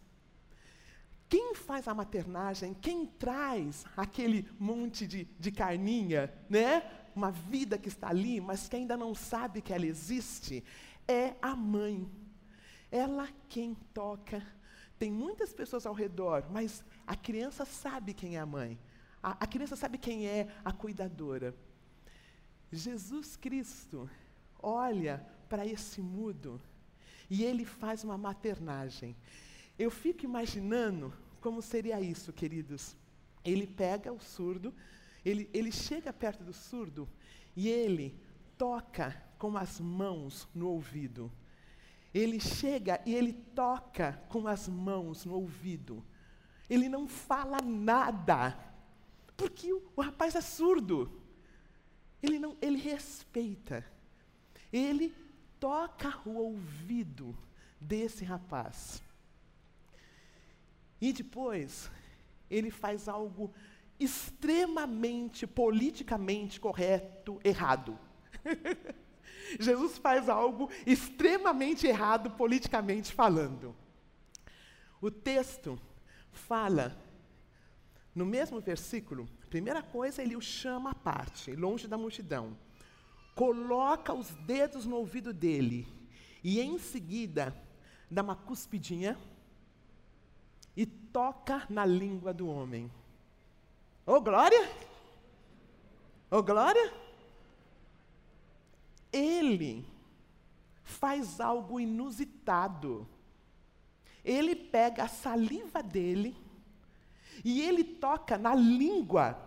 Quem 1.28 1.54
faz 1.54 1.86
a 1.86 1.94
maternagem, 1.94 2.74
quem 2.74 3.06
traz 3.06 3.84
aquele 3.96 4.48
monte 4.58 5.06
de, 5.06 5.24
de 5.38 5.52
carninha, 5.52 6.32
né? 6.48 6.82
Uma 7.14 7.30
vida 7.30 7.78
que 7.78 7.88
está 7.88 8.08
ali, 8.08 8.40
mas 8.40 8.68
que 8.68 8.76
ainda 8.76 8.96
não 8.96 9.14
sabe 9.14 9.62
que 9.62 9.72
ela 9.72 9.86
existe, 9.86 10.64
é 11.06 11.34
a 11.40 11.54
mãe. 11.54 12.10
Ela 12.90 13.28
quem 13.48 13.76
toca. 13.94 14.44
Tem 15.00 15.10
muitas 15.10 15.50
pessoas 15.50 15.86
ao 15.86 15.94
redor, 15.94 16.44
mas 16.50 16.84
a 17.06 17.16
criança 17.16 17.64
sabe 17.64 18.12
quem 18.12 18.36
é 18.36 18.38
a 18.38 18.44
mãe. 18.44 18.78
A, 19.22 19.30
a 19.44 19.46
criança 19.46 19.74
sabe 19.74 19.96
quem 19.96 20.26
é 20.26 20.46
a 20.62 20.74
cuidadora. 20.74 21.54
Jesus 22.70 23.34
Cristo 23.34 24.10
olha 24.62 25.26
para 25.48 25.64
esse 25.64 26.02
mudo 26.02 26.60
e 27.30 27.42
ele 27.42 27.64
faz 27.64 28.04
uma 28.04 28.18
maternagem. 28.18 29.16
Eu 29.78 29.90
fico 29.90 30.26
imaginando 30.26 31.14
como 31.40 31.62
seria 31.62 31.98
isso, 31.98 32.30
queridos. 32.30 32.94
Ele 33.42 33.66
pega 33.66 34.12
o 34.12 34.20
surdo, 34.20 34.74
ele, 35.24 35.48
ele 35.54 35.72
chega 35.72 36.12
perto 36.12 36.44
do 36.44 36.52
surdo 36.52 37.08
e 37.56 37.70
ele 37.70 38.20
toca 38.58 39.16
com 39.38 39.56
as 39.56 39.80
mãos 39.80 40.46
no 40.54 40.68
ouvido. 40.68 41.32
Ele 42.12 42.40
chega 42.40 43.00
e 43.06 43.14
ele 43.14 43.32
toca 43.32 44.20
com 44.28 44.48
as 44.48 44.68
mãos 44.68 45.24
no 45.24 45.34
ouvido. 45.34 46.04
Ele 46.68 46.88
não 46.88 47.06
fala 47.06 47.58
nada, 47.60 48.56
porque 49.36 49.72
o, 49.72 50.00
rapaz 50.00 50.34
é 50.34 50.40
surdo. 50.40 51.20
Ele 52.22 52.38
não, 52.38 52.56
ele 52.60 52.78
respeita. 52.78 53.84
Ele 54.72 55.14
toca 55.58 56.20
o 56.24 56.36
ouvido 56.36 57.36
desse 57.80 58.24
rapaz. 58.24 59.02
E 61.00 61.12
depois, 61.12 61.90
ele 62.50 62.70
faz 62.70 63.08
algo 63.08 63.52
extremamente 63.98 65.46
politicamente 65.46 66.60
correto, 66.60 67.40
errado. 67.44 67.98
Jesus 69.58 69.98
faz 69.98 70.28
algo 70.28 70.70
extremamente 70.86 71.86
errado 71.86 72.30
politicamente 72.30 73.12
falando. 73.12 73.74
O 75.00 75.10
texto 75.10 75.80
fala, 76.30 76.96
no 78.14 78.26
mesmo 78.26 78.60
versículo, 78.60 79.28
primeira 79.48 79.82
coisa, 79.82 80.22
ele 80.22 80.36
o 80.36 80.40
chama 80.40 80.90
à 80.90 80.94
parte, 80.94 81.52
longe 81.52 81.88
da 81.88 81.96
multidão. 81.96 82.56
Coloca 83.34 84.12
os 84.12 84.28
dedos 84.46 84.84
no 84.84 84.96
ouvido 84.96 85.32
dele 85.32 85.86
e 86.44 86.60
em 86.60 86.78
seguida 86.78 87.54
dá 88.10 88.22
uma 88.22 88.36
cuspidinha 88.36 89.18
e 90.76 90.84
toca 90.86 91.66
na 91.68 91.84
língua 91.84 92.32
do 92.32 92.48
homem. 92.48 92.90
Ô 94.06 94.14
oh, 94.14 94.20
glória! 94.20 94.68
Ô 96.30 96.36
oh, 96.36 96.42
glória! 96.42 97.09
Ele 99.12 99.86
faz 100.82 101.40
algo 101.40 101.80
inusitado. 101.80 103.08
Ele 104.24 104.54
pega 104.54 105.04
a 105.04 105.08
saliva 105.08 105.82
dele 105.82 106.36
e 107.44 107.60
ele 107.62 107.82
toca 107.84 108.36
na 108.36 108.54
língua 108.54 109.38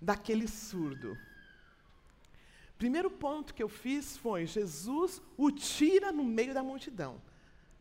daquele 0.00 0.48
surdo. 0.48 1.16
Primeiro 2.76 3.10
ponto 3.10 3.54
que 3.54 3.62
eu 3.62 3.68
fiz 3.68 4.16
foi: 4.16 4.46
Jesus 4.46 5.20
o 5.36 5.50
tira 5.50 6.10
no 6.10 6.24
meio 6.24 6.54
da 6.54 6.62
multidão, 6.62 7.20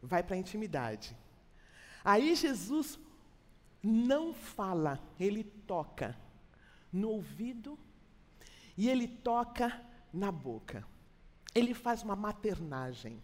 vai 0.02 0.22
para 0.22 0.36
a 0.36 0.40
intimidade. 0.40 1.16
Aí 2.04 2.36
Jesus 2.36 3.00
não 3.82 4.34
fala, 4.34 5.00
ele 5.20 5.44
toca 5.44 6.18
no 6.92 7.10
ouvido 7.10 7.80
e 8.78 8.90
ele 8.90 9.08
toca 9.08 9.82
na 10.14 10.32
boca. 10.32 10.86
Ele 11.54 11.74
faz 11.74 12.04
uma 12.04 12.16
maternagem. 12.16 13.22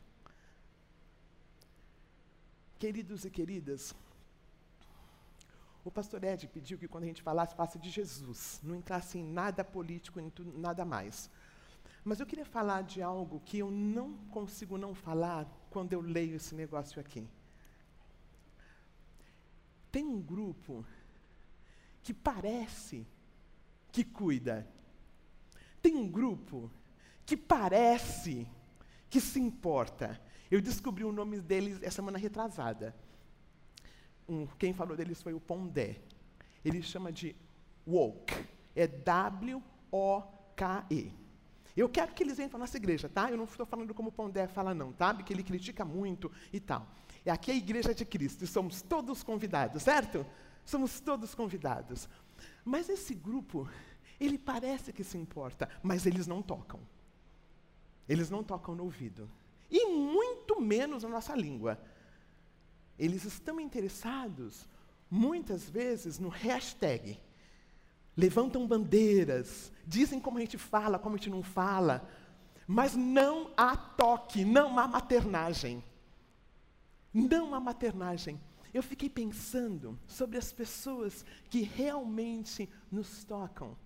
Queridos 2.77 3.25
e 3.25 3.29
queridas, 3.29 3.95
o 5.83 5.91
pastor 5.91 6.23
Ed 6.23 6.47
pediu 6.47 6.77
que 6.77 6.87
quando 6.87 7.03
a 7.03 7.07
gente 7.07 7.21
falasse, 7.21 7.55
falasse 7.55 7.77
de 7.77 7.89
Jesus, 7.89 8.59
não 8.63 8.75
entrasse 8.75 9.19
em 9.19 9.23
nada 9.23 9.63
político, 9.63 10.19
em 10.19 10.29
tudo, 10.29 10.57
nada 10.57 10.83
mais. 10.83 11.29
Mas 12.03 12.19
eu 12.19 12.25
queria 12.25 12.45
falar 12.45 12.83
de 12.83 13.01
algo 13.01 13.39
que 13.45 13.59
eu 13.59 13.71
não 13.71 14.17
consigo 14.31 14.77
não 14.77 14.93
falar 14.93 15.47
quando 15.69 15.93
eu 15.93 16.01
leio 16.01 16.35
esse 16.35 16.53
negócio 16.53 16.99
aqui. 16.99 17.27
Tem 19.91 20.05
um 20.05 20.21
grupo 20.21 20.85
que 22.03 22.13
parece 22.13 23.07
que 23.91 24.03
cuida. 24.03 24.67
Tem 25.85 25.95
um 25.95 26.07
grupo 26.07 26.71
que 27.27 27.37
parece 27.37 28.47
que 29.07 29.21
se 29.21 29.39
importa. 29.39 30.19
Eu 30.49 30.59
descobri 30.59 31.03
o 31.03 31.11
nome 31.11 31.39
deles 31.39 31.77
essa 31.83 31.97
semana 31.97 32.17
retrasada. 32.17 32.95
Um, 34.27 34.47
quem 34.57 34.73
falou 34.73 34.97
deles 34.97 35.21
foi 35.21 35.35
o 35.35 35.39
Pondé. 35.39 36.01
Ele 36.63 36.81
chama 36.81 37.11
de 37.11 37.35
Woke. 37.85 38.33
É 38.75 38.87
W-O-K-E. 38.87 39.53
Eu 41.77 41.87
quero 41.87 42.15
que 42.15 42.23
eles 42.23 42.37
venham 42.37 42.49
para 42.49 42.57
a 42.57 42.61
nossa 42.61 42.77
igreja, 42.77 43.07
tá? 43.07 43.29
Eu 43.29 43.37
não 43.37 43.45
estou 43.45 43.67
falando 43.67 43.93
como 43.93 44.09
o 44.09 44.11
Pondé 44.11 44.47
fala, 44.47 44.73
não, 44.73 44.91
tá? 44.91 45.13
Porque 45.13 45.31
ele 45.31 45.43
critica 45.43 45.85
muito 45.85 46.31
e 46.51 46.59
tal. 46.59 46.87
É 47.23 47.29
aqui 47.29 47.51
a 47.51 47.55
igreja 47.55 47.93
de 47.93 48.05
Cristo 48.05 48.43
e 48.43 48.47
somos 48.47 48.81
todos 48.81 49.21
convidados, 49.21 49.83
certo? 49.83 50.25
Somos 50.65 50.99
todos 50.99 51.35
convidados. 51.35 52.09
Mas 52.63 52.89
esse 52.89 53.13
grupo, 53.13 53.69
ele 54.19 54.37
parece 54.37 54.93
que 54.93 55.03
se 55.03 55.17
importa, 55.17 55.69
mas 55.83 56.05
eles 56.05 56.27
não 56.27 56.41
tocam. 56.41 56.79
Eles 58.07 58.29
não 58.29 58.43
tocam 58.43 58.75
no 58.75 58.83
ouvido. 58.83 59.29
E 59.69 59.87
muito 59.87 60.61
menos 60.61 61.03
na 61.03 61.09
nossa 61.09 61.35
língua. 61.35 61.79
Eles 62.97 63.25
estão 63.25 63.59
interessados, 63.59 64.67
muitas 65.09 65.69
vezes, 65.69 66.19
no 66.19 66.29
hashtag. 66.29 67.19
Levantam 68.15 68.65
bandeiras, 68.65 69.71
dizem 69.85 70.19
como 70.19 70.37
a 70.37 70.41
gente 70.41 70.57
fala, 70.57 70.97
como 70.97 71.15
a 71.15 71.17
gente 71.17 71.29
não 71.29 71.43
fala. 71.43 72.07
Mas 72.67 72.95
não 72.95 73.51
há 73.57 73.75
toque, 73.75 74.45
não 74.45 74.79
há 74.79 74.87
maternagem. 74.87 75.83
Não 77.13 77.53
há 77.53 77.59
maternagem. 77.59 78.39
Eu 78.73 78.83
fiquei 78.83 79.09
pensando 79.09 79.97
sobre 80.07 80.37
as 80.37 80.51
pessoas 80.51 81.25
que 81.49 81.61
realmente 81.61 82.69
nos 82.91 83.23
tocam. 83.23 83.77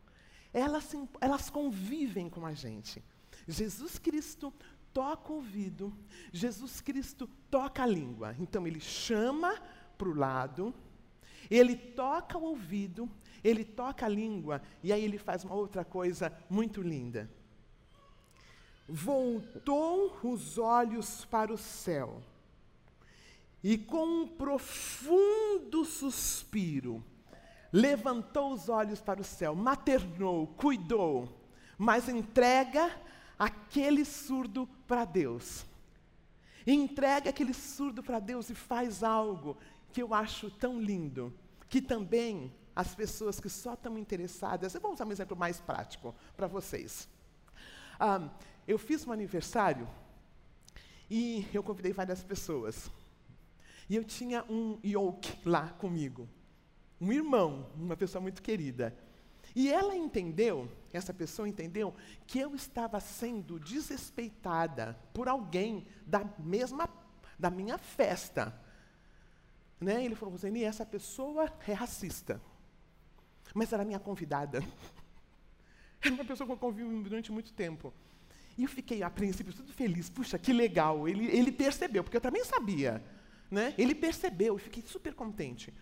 Elas, 0.54 0.96
elas 1.22 1.50
convivem 1.50 2.30
com 2.30 2.46
a 2.46 2.54
gente. 2.54 3.04
Jesus 3.48 3.98
Cristo 3.98 4.54
toca 4.94 5.32
o 5.32 5.36
ouvido, 5.36 5.96
Jesus 6.32 6.82
Cristo 6.82 7.28
toca 7.50 7.84
a 7.84 7.86
língua. 7.86 8.36
Então 8.40 8.66
ele 8.66 8.80
chama 8.80 9.60
para 9.98 10.10
o 10.10 10.16
lado, 10.16 10.74
ele 11.50 11.76
toca 11.76 12.38
o 12.38 12.44
ouvido, 12.44 13.10
ele 13.44 13.64
toca 13.64 14.06
a 14.06 14.10
língua, 14.10 14.62
e 14.84 14.92
aí 14.92 15.04
ele 15.04 15.18
faz 15.18 15.44
uma 15.44 15.56
outra 15.56 15.84
coisa 15.84 16.32
muito 16.50 16.82
linda. 16.82 17.30
Voltou 18.88 20.18
os 20.24 20.58
olhos 20.58 21.26
para 21.26 21.54
o 21.54 21.58
céu, 21.58 22.22
e 23.64 23.78
com 23.78 24.22
um 24.22 24.28
profundo 24.28 25.86
suspiro, 25.86 27.04
levantou 27.72 28.54
os 28.54 28.70
olhos 28.70 29.02
para 29.02 29.22
o 29.22 29.24
céu, 29.24 29.56
maternou, 29.56 30.48
cuidou, 30.48 31.30
mas 31.78 32.10
entrega 32.10 32.92
aquele 33.38 34.04
surdo 34.04 34.68
para 34.88 35.06
Deus. 35.06 35.66
Entrega 36.66 37.30
aquele 37.30 37.54
surdo 37.54 38.04
para 38.04 38.20
Deus 38.20 38.50
e 38.50 38.56
faz 38.56 39.04
algo 39.04 39.58
que 39.92 40.02
eu 40.04 40.14
acho 40.14 40.52
tão 40.52 40.80
lindo, 40.80 41.34
que 41.68 41.82
também 41.82 42.54
as 42.76 42.94
pessoas 42.96 43.40
que 43.40 43.50
só 43.50 43.74
estão 43.74 43.98
interessadas, 43.98 44.74
eu 44.74 44.82
vou 44.82 44.94
usar 44.94 45.06
um 45.06 45.12
exemplo 45.12 45.36
mais 45.36 45.60
prático 45.60 46.16
para 46.38 46.48
vocês. 46.48 47.10
Eu 48.68 48.78
fiz 48.78 49.06
um 49.06 49.12
aniversário 49.12 49.88
e 51.10 51.48
eu 51.54 51.64
convidei 51.64 51.92
várias 51.92 52.24
pessoas. 52.24 52.90
E 53.90 53.96
eu 53.96 54.04
tinha 54.04 54.46
um 54.50 54.80
yoke 54.86 55.40
lá 55.44 55.70
comigo, 55.70 56.30
um 57.00 57.12
irmão, 57.12 57.68
uma 57.76 57.96
pessoa 57.96 58.22
muito 58.22 58.42
querida. 58.42 58.96
E 59.56 59.72
ela 59.72 59.96
entendeu, 59.96 60.70
essa 60.94 61.14
pessoa 61.14 61.48
entendeu, 61.48 61.94
que 62.28 62.40
eu 62.40 62.54
estava 62.54 63.00
sendo 63.00 63.60
desrespeitada 63.60 64.98
por 65.14 65.28
alguém 65.28 65.86
da 66.06 66.24
mesma, 66.38 66.90
da 67.38 67.50
minha 67.50 67.78
festa. 67.78 68.54
Né? 69.80 70.04
Ele 70.04 70.16
falou, 70.16 70.38
Zeni, 70.38 70.64
essa 70.64 70.86
pessoa 70.86 71.52
é 71.68 71.74
racista. 71.74 72.42
Mas 73.54 73.74
era 73.74 73.86
minha 73.86 74.00
convidada. 74.00 74.64
Era 76.02 76.14
uma 76.14 76.24
pessoa 76.24 76.48
que 76.48 76.54
eu 76.54 76.58
convivi 76.58 77.04
durante 77.04 77.30
muito 77.30 77.52
tempo. 77.52 77.94
E 78.58 78.64
eu 78.64 78.70
fiquei, 78.70 79.04
a 79.04 79.10
princípio, 79.10 79.52
tudo 79.52 79.74
feliz. 79.74 80.10
Puxa, 80.10 80.40
que 80.40 80.54
legal. 80.54 81.10
Ele, 81.10 81.26
ele 81.28 81.52
percebeu, 81.52 82.06
porque 82.06 82.16
eu 82.16 82.22
também 82.22 82.44
sabia. 82.46 83.04
Né? 83.52 83.74
Ele 83.78 83.94
percebeu 83.94 84.56
e 84.56 84.60
fiquei 84.60 84.82
super 84.82 85.14
contente. 85.14 85.74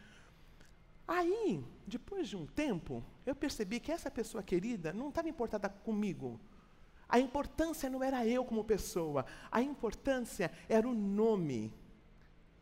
Aí, 1.07 1.63
depois 1.85 2.27
de 2.27 2.35
um 2.35 2.45
tempo, 2.45 3.03
eu 3.25 3.33
percebi 3.33 3.79
que 3.79 3.91
essa 3.91 4.11
pessoa 4.11 4.43
querida 4.43 4.91
não 4.91 5.09
estava 5.09 5.29
importada 5.29 5.69
comigo. 5.69 6.39
A 7.07 7.19
importância 7.19 7.89
não 7.89 8.03
era 8.03 8.25
eu 8.27 8.43
como 8.43 8.63
pessoa, 8.65 9.25
a 9.49 9.61
importância 9.61 10.51
era 10.67 10.87
o 10.87 10.93
nome. 10.93 11.73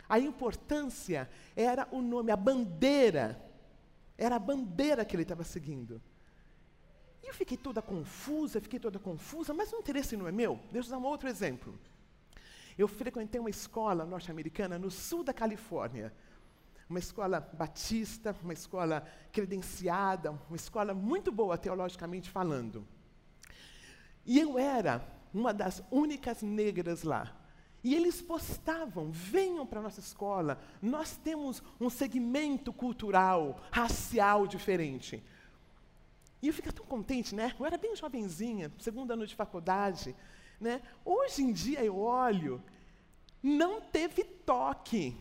A 0.07 0.19
importância 0.19 1.27
era 1.55 1.87
o 1.91 2.01
nome, 2.01 2.31
a 2.31 2.35
bandeira. 2.35 3.41
Era 4.15 4.35
a 4.35 4.39
bandeira 4.39 5.03
que 5.03 5.15
ele 5.15 5.23
estava 5.23 5.43
seguindo. 5.43 5.99
E 7.23 7.27
eu 7.27 7.33
fiquei 7.33 7.57
toda 7.57 7.81
confusa, 7.81 8.61
fiquei 8.61 8.79
toda 8.79 8.99
confusa, 8.99 9.51
mas 9.51 9.73
o 9.73 9.77
interesse 9.77 10.15
não 10.15 10.27
é 10.27 10.31
meu. 10.31 10.59
Deixa 10.71 10.89
eu 10.89 10.91
dar 10.91 10.99
um 10.99 11.09
outro 11.09 11.27
exemplo. 11.27 11.77
Eu 12.77 12.87
frequentei 12.87 13.41
uma 13.41 13.49
escola 13.49 14.05
norte-americana 14.05 14.77
no 14.77 14.91
sul 14.91 15.23
da 15.23 15.33
Califórnia. 15.33 16.13
Uma 16.89 16.99
escola 16.99 17.39
batista, 17.39 18.35
uma 18.43 18.53
escola 18.53 19.05
credenciada, 19.31 20.31
uma 20.31 20.55
escola 20.55 20.93
muito 20.93 21.31
boa 21.31 21.57
teologicamente 21.57 22.29
falando. 22.29 22.87
E 24.25 24.39
eu 24.39 24.57
era 24.57 25.05
uma 25.33 25.53
das 25.53 25.83
únicas 25.91 26.41
negras 26.41 27.03
lá. 27.03 27.35
E 27.83 27.93
eles 27.93 28.21
postavam: 28.21 29.11
venham 29.11 29.65
para 29.65 29.79
a 29.79 29.83
nossa 29.83 29.99
escola, 29.99 30.59
nós 30.81 31.17
temos 31.17 31.61
um 31.79 31.89
segmento 31.89 32.73
cultural, 32.73 33.61
racial 33.71 34.47
diferente. 34.47 35.23
E 36.41 36.47
eu 36.47 36.53
fiquei 36.53 36.71
tão 36.71 36.85
contente, 36.85 37.35
né? 37.35 37.53
Eu 37.59 37.65
era 37.65 37.77
bem 37.77 37.95
jovenzinha, 37.95 38.71
segundo 38.79 39.11
ano 39.11 39.25
de 39.25 39.35
faculdade. 39.35 40.15
Né? 40.59 40.81
Hoje 41.03 41.43
em 41.43 41.51
dia 41.51 41.83
eu 41.83 41.97
olho, 41.97 42.61
não 43.41 43.81
teve 43.81 44.23
toque, 44.23 45.15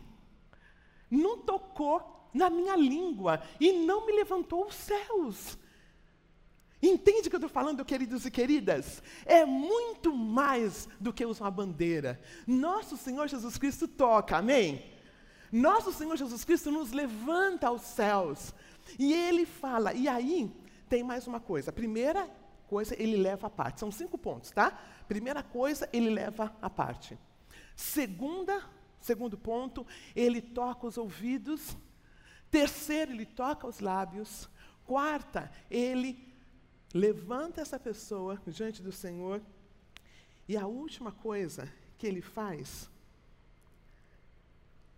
não 1.11 1.39
tocou 1.39 2.29
na 2.33 2.51
minha 2.51 2.77
língua 2.77 3.43
e 3.61 3.73
não 3.73 4.07
me 4.07 4.13
levantou 4.13 4.67
os 4.67 4.75
céus. 4.75 5.59
Entende 6.83 7.29
o 7.29 7.31
que 7.31 7.37
eu 7.37 7.39
estou 7.39 7.49
falando, 7.49 7.85
queridos 7.85 8.27
e 8.27 8.31
queridas? 8.31 9.03
É 9.25 9.45
muito 9.47 10.15
mais 10.15 10.87
do 11.01 11.13
que 11.13 11.25
usar 11.25 11.45
uma 11.45 11.51
bandeira. 11.51 12.21
Nosso 12.47 12.97
Senhor 12.97 13.27
Jesus 13.27 13.57
Cristo 13.57 13.89
toca, 13.89 14.37
amém? 14.37 14.85
Nosso 15.51 15.93
Senhor 15.93 16.17
Jesus 16.17 16.45
Cristo 16.45 16.71
nos 16.71 16.93
levanta 16.93 17.69
aos 17.69 17.83
céus. 17.83 18.53
E 18.99 19.15
Ele 19.15 19.47
fala, 19.47 19.95
e 19.95 20.09
aí 20.09 20.53
tem 20.89 21.03
mais 21.03 21.27
uma 21.27 21.41
coisa. 21.41 21.73
Primeira 21.73 22.29
coisa, 22.69 22.95
Ele 23.01 23.17
leva 23.17 23.47
a 23.47 23.51
parte. 23.51 23.81
São 23.81 23.91
cinco 23.91 24.19
pontos, 24.19 24.51
tá? 24.51 24.79
Primeira 25.09 25.43
coisa, 25.43 25.89
Ele 25.93 26.11
leva 26.11 26.55
a 26.61 26.69
parte. 26.69 27.19
Segunda, 27.75 28.63
segundo 29.05 29.37
ponto, 29.37 29.87
Ele 30.17 30.41
toca 30.41 30.87
os 30.87 30.97
ouvidos. 30.97 31.77
Terceiro, 32.51 33.13
Ele 33.13 33.27
toca 33.27 33.67
os 33.67 33.81
lábios. 33.81 34.49
Quarta, 34.87 35.51
Ele 35.71 36.33
levanta 36.93 37.61
essa 37.61 37.79
pessoa 37.79 38.41
diante 38.47 38.83
do 38.83 38.91
Senhor. 38.91 39.43
E 40.49 40.57
a 40.57 40.67
última 40.67 41.13
coisa 41.13 41.71
que 41.99 42.07
ele 42.07 42.23
faz, 42.23 42.89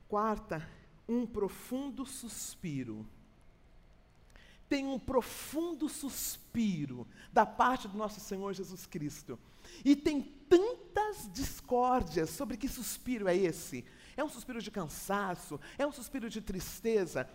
quarta, 0.08 0.66
um 1.08 1.26
profundo 1.26 2.06
suspiro. 2.06 3.06
Tem 4.68 4.86
um 4.86 4.98
profundo 4.98 5.88
suspiro 5.88 7.06
da 7.32 7.46
parte 7.46 7.88
do 7.88 7.96
nosso 7.96 8.20
Senhor 8.20 8.52
Jesus 8.52 8.86
Cristo. 8.86 9.38
E 9.84 9.94
tem 9.94 10.22
tantas 11.16 11.30
discórdias 11.32 12.30
sobre 12.30 12.56
que 12.56 12.68
suspiro 12.68 13.28
é 13.28 13.36
esse. 13.36 13.84
É 14.16 14.22
um 14.22 14.28
suspiro 14.28 14.60
de 14.60 14.70
cansaço, 14.70 15.58
é 15.78 15.86
um 15.86 15.92
suspiro 15.92 16.28
de 16.28 16.40
tristeza. 16.40 17.28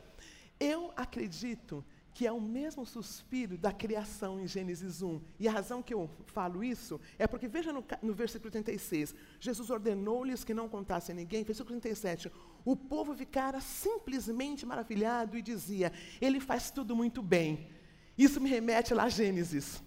Eu 0.60 0.92
acredito 0.96 1.84
que 2.14 2.28
é 2.28 2.32
o 2.32 2.42
mesmo 2.42 2.86
suspiro 2.86 3.58
da 3.58 3.72
criação 3.72 4.40
em 4.40 4.46
Gênesis 4.46 5.02
1. 5.02 5.22
E 5.40 5.48
a 5.48 5.52
razão 5.52 5.82
que 5.82 5.94
eu 5.94 6.10
falo 6.26 6.64
isso 6.64 7.00
é 7.18 7.26
porque, 7.26 7.48
veja 7.48 7.72
no, 7.72 7.84
no 8.02 8.14
versículo 8.14 8.52
36, 8.52 9.16
Jesus 9.40 9.70
ordenou-lhes 9.70 10.44
que 10.44 10.54
não 10.54 10.68
contassem 10.68 11.14
a 11.14 11.16
ninguém. 11.16 11.44
Versículo 11.44 11.80
37, 11.80 12.32
o 12.66 12.76
povo 12.76 13.16
ficara 13.16 13.62
simplesmente 13.62 14.66
maravilhado 14.66 15.38
e 15.38 15.42
dizia: 15.42 15.92
Ele 16.20 16.40
faz 16.40 16.70
tudo 16.70 16.96
muito 16.96 17.22
bem. 17.22 17.70
Isso 18.18 18.42
me 18.42 18.50
remete 18.50 18.94
lá 18.94 19.04
a 19.04 19.10
Gênesis. 19.10 19.82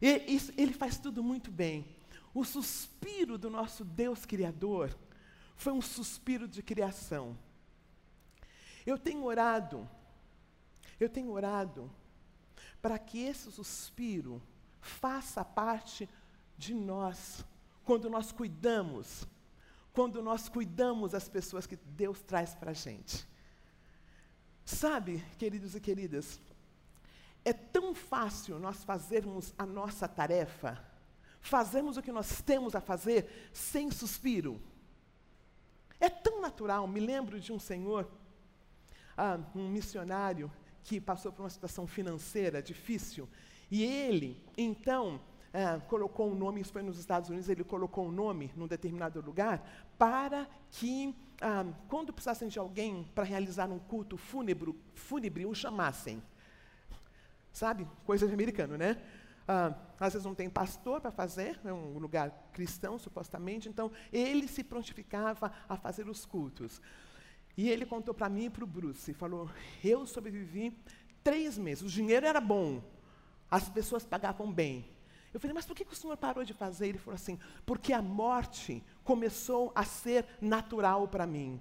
Isso, 0.00 0.52
ele 0.58 0.72
faz 0.72 0.98
tudo 0.98 1.22
muito 1.22 1.50
bem. 1.50 1.86
O 2.34 2.44
suspiro 2.44 3.36
do 3.36 3.50
nosso 3.50 3.84
Deus 3.84 4.24
Criador 4.24 4.96
foi 5.56 5.72
um 5.72 5.82
suspiro 5.82 6.48
de 6.48 6.62
criação. 6.62 7.36
Eu 8.84 8.98
tenho 8.98 9.22
orado 9.24 9.88
eu 11.02 11.08
tenho 11.08 11.30
orado 11.30 11.90
para 12.80 12.98
que 12.98 13.18
esse 13.18 13.50
suspiro 13.50 14.42
faça 14.80 15.44
parte 15.44 16.08
de 16.56 16.74
nós, 16.74 17.44
quando 17.84 18.08
nós 18.08 18.32
cuidamos, 18.32 19.26
quando 19.92 20.22
nós 20.22 20.48
cuidamos 20.48 21.12
das 21.12 21.28
pessoas 21.28 21.66
que 21.66 21.76
Deus 21.76 22.20
traz 22.22 22.54
para 22.54 22.70
a 22.70 22.74
gente. 22.74 23.26
Sabe, 24.64 25.24
queridos 25.38 25.74
e 25.74 25.80
queridas, 25.80 26.40
é 27.44 27.52
tão 27.52 27.94
fácil 27.94 28.58
nós 28.58 28.84
fazermos 28.84 29.52
a 29.58 29.66
nossa 29.66 30.06
tarefa, 30.06 30.80
fazermos 31.42 31.96
o 31.96 32.02
que 32.02 32.12
nós 32.12 32.40
temos 32.40 32.74
a 32.74 32.80
fazer 32.80 33.50
sem 33.52 33.90
suspiro. 33.90 34.60
É 36.00 36.08
tão 36.08 36.40
natural. 36.40 36.86
Me 36.86 37.00
lembro 37.00 37.38
de 37.38 37.52
um 37.52 37.58
senhor, 37.58 38.10
ah, 39.16 39.38
um 39.54 39.68
missionário, 39.68 40.50
que 40.84 41.00
passou 41.00 41.30
por 41.30 41.42
uma 41.42 41.50
situação 41.50 41.86
financeira 41.86 42.62
difícil, 42.62 43.28
e 43.70 43.84
ele, 43.84 44.42
então, 44.56 45.20
é, 45.52 45.78
colocou 45.80 46.30
um 46.30 46.34
nome, 46.34 46.60
isso 46.60 46.72
foi 46.72 46.82
nos 46.82 46.98
Estados 46.98 47.30
Unidos, 47.30 47.48
ele 47.48 47.62
colocou 47.62 48.06
um 48.06 48.10
nome 48.10 48.52
num 48.56 48.66
determinado 48.66 49.20
lugar, 49.20 49.62
para 49.96 50.48
que, 50.70 51.14
ah, 51.40 51.64
quando 51.88 52.12
precisassem 52.12 52.48
de 52.48 52.58
alguém 52.58 53.04
para 53.14 53.24
realizar 53.24 53.70
um 53.70 53.78
culto 53.78 54.16
fúnebre, 54.16 54.74
fúnebre, 54.94 55.46
o 55.46 55.54
chamassem. 55.54 56.22
Sabe? 57.52 57.86
Coisa 58.04 58.26
de 58.26 58.32
americano, 58.32 58.76
né? 58.76 59.00
Ah, 59.46 59.74
às 59.98 60.12
vezes 60.12 60.26
não 60.26 60.34
tem 60.34 60.48
pastor 60.48 61.00
para 61.00 61.10
fazer, 61.10 61.60
é 61.64 61.72
um 61.72 61.98
lugar 61.98 62.30
cristão, 62.52 62.98
supostamente, 62.98 63.68
então 63.68 63.90
ele 64.12 64.46
se 64.48 64.62
prontificava 64.62 65.52
a 65.68 65.76
fazer 65.76 66.08
os 66.08 66.24
cultos. 66.24 66.80
E 67.56 67.68
ele 67.68 67.84
contou 67.84 68.14
para 68.14 68.28
mim 68.28 68.46
e 68.46 68.50
para 68.50 68.64
o 68.64 68.66
Bruce, 68.66 69.12
falou, 69.14 69.50
eu 69.82 70.06
sobrevivi 70.06 70.76
três 71.22 71.58
meses, 71.58 71.84
o 71.84 71.88
dinheiro 71.88 72.26
era 72.26 72.40
bom, 72.40 72.82
as 73.50 73.68
pessoas 73.68 74.04
pagavam 74.04 74.50
bem. 74.52 74.88
Eu 75.34 75.40
falei, 75.40 75.54
mas 75.54 75.64
por 75.64 75.74
que, 75.74 75.84
que 75.84 75.92
o 75.92 75.96
senhor 75.96 76.16
parou 76.16 76.44
de 76.44 76.52
fazer? 76.52 76.88
Ele 76.88 76.98
falou 76.98 77.14
assim, 77.14 77.38
porque 77.64 77.92
a 77.92 78.02
morte 78.02 78.84
começou 79.02 79.72
a 79.74 79.82
ser 79.82 80.26
natural 80.40 81.08
para 81.08 81.26
mim. 81.26 81.60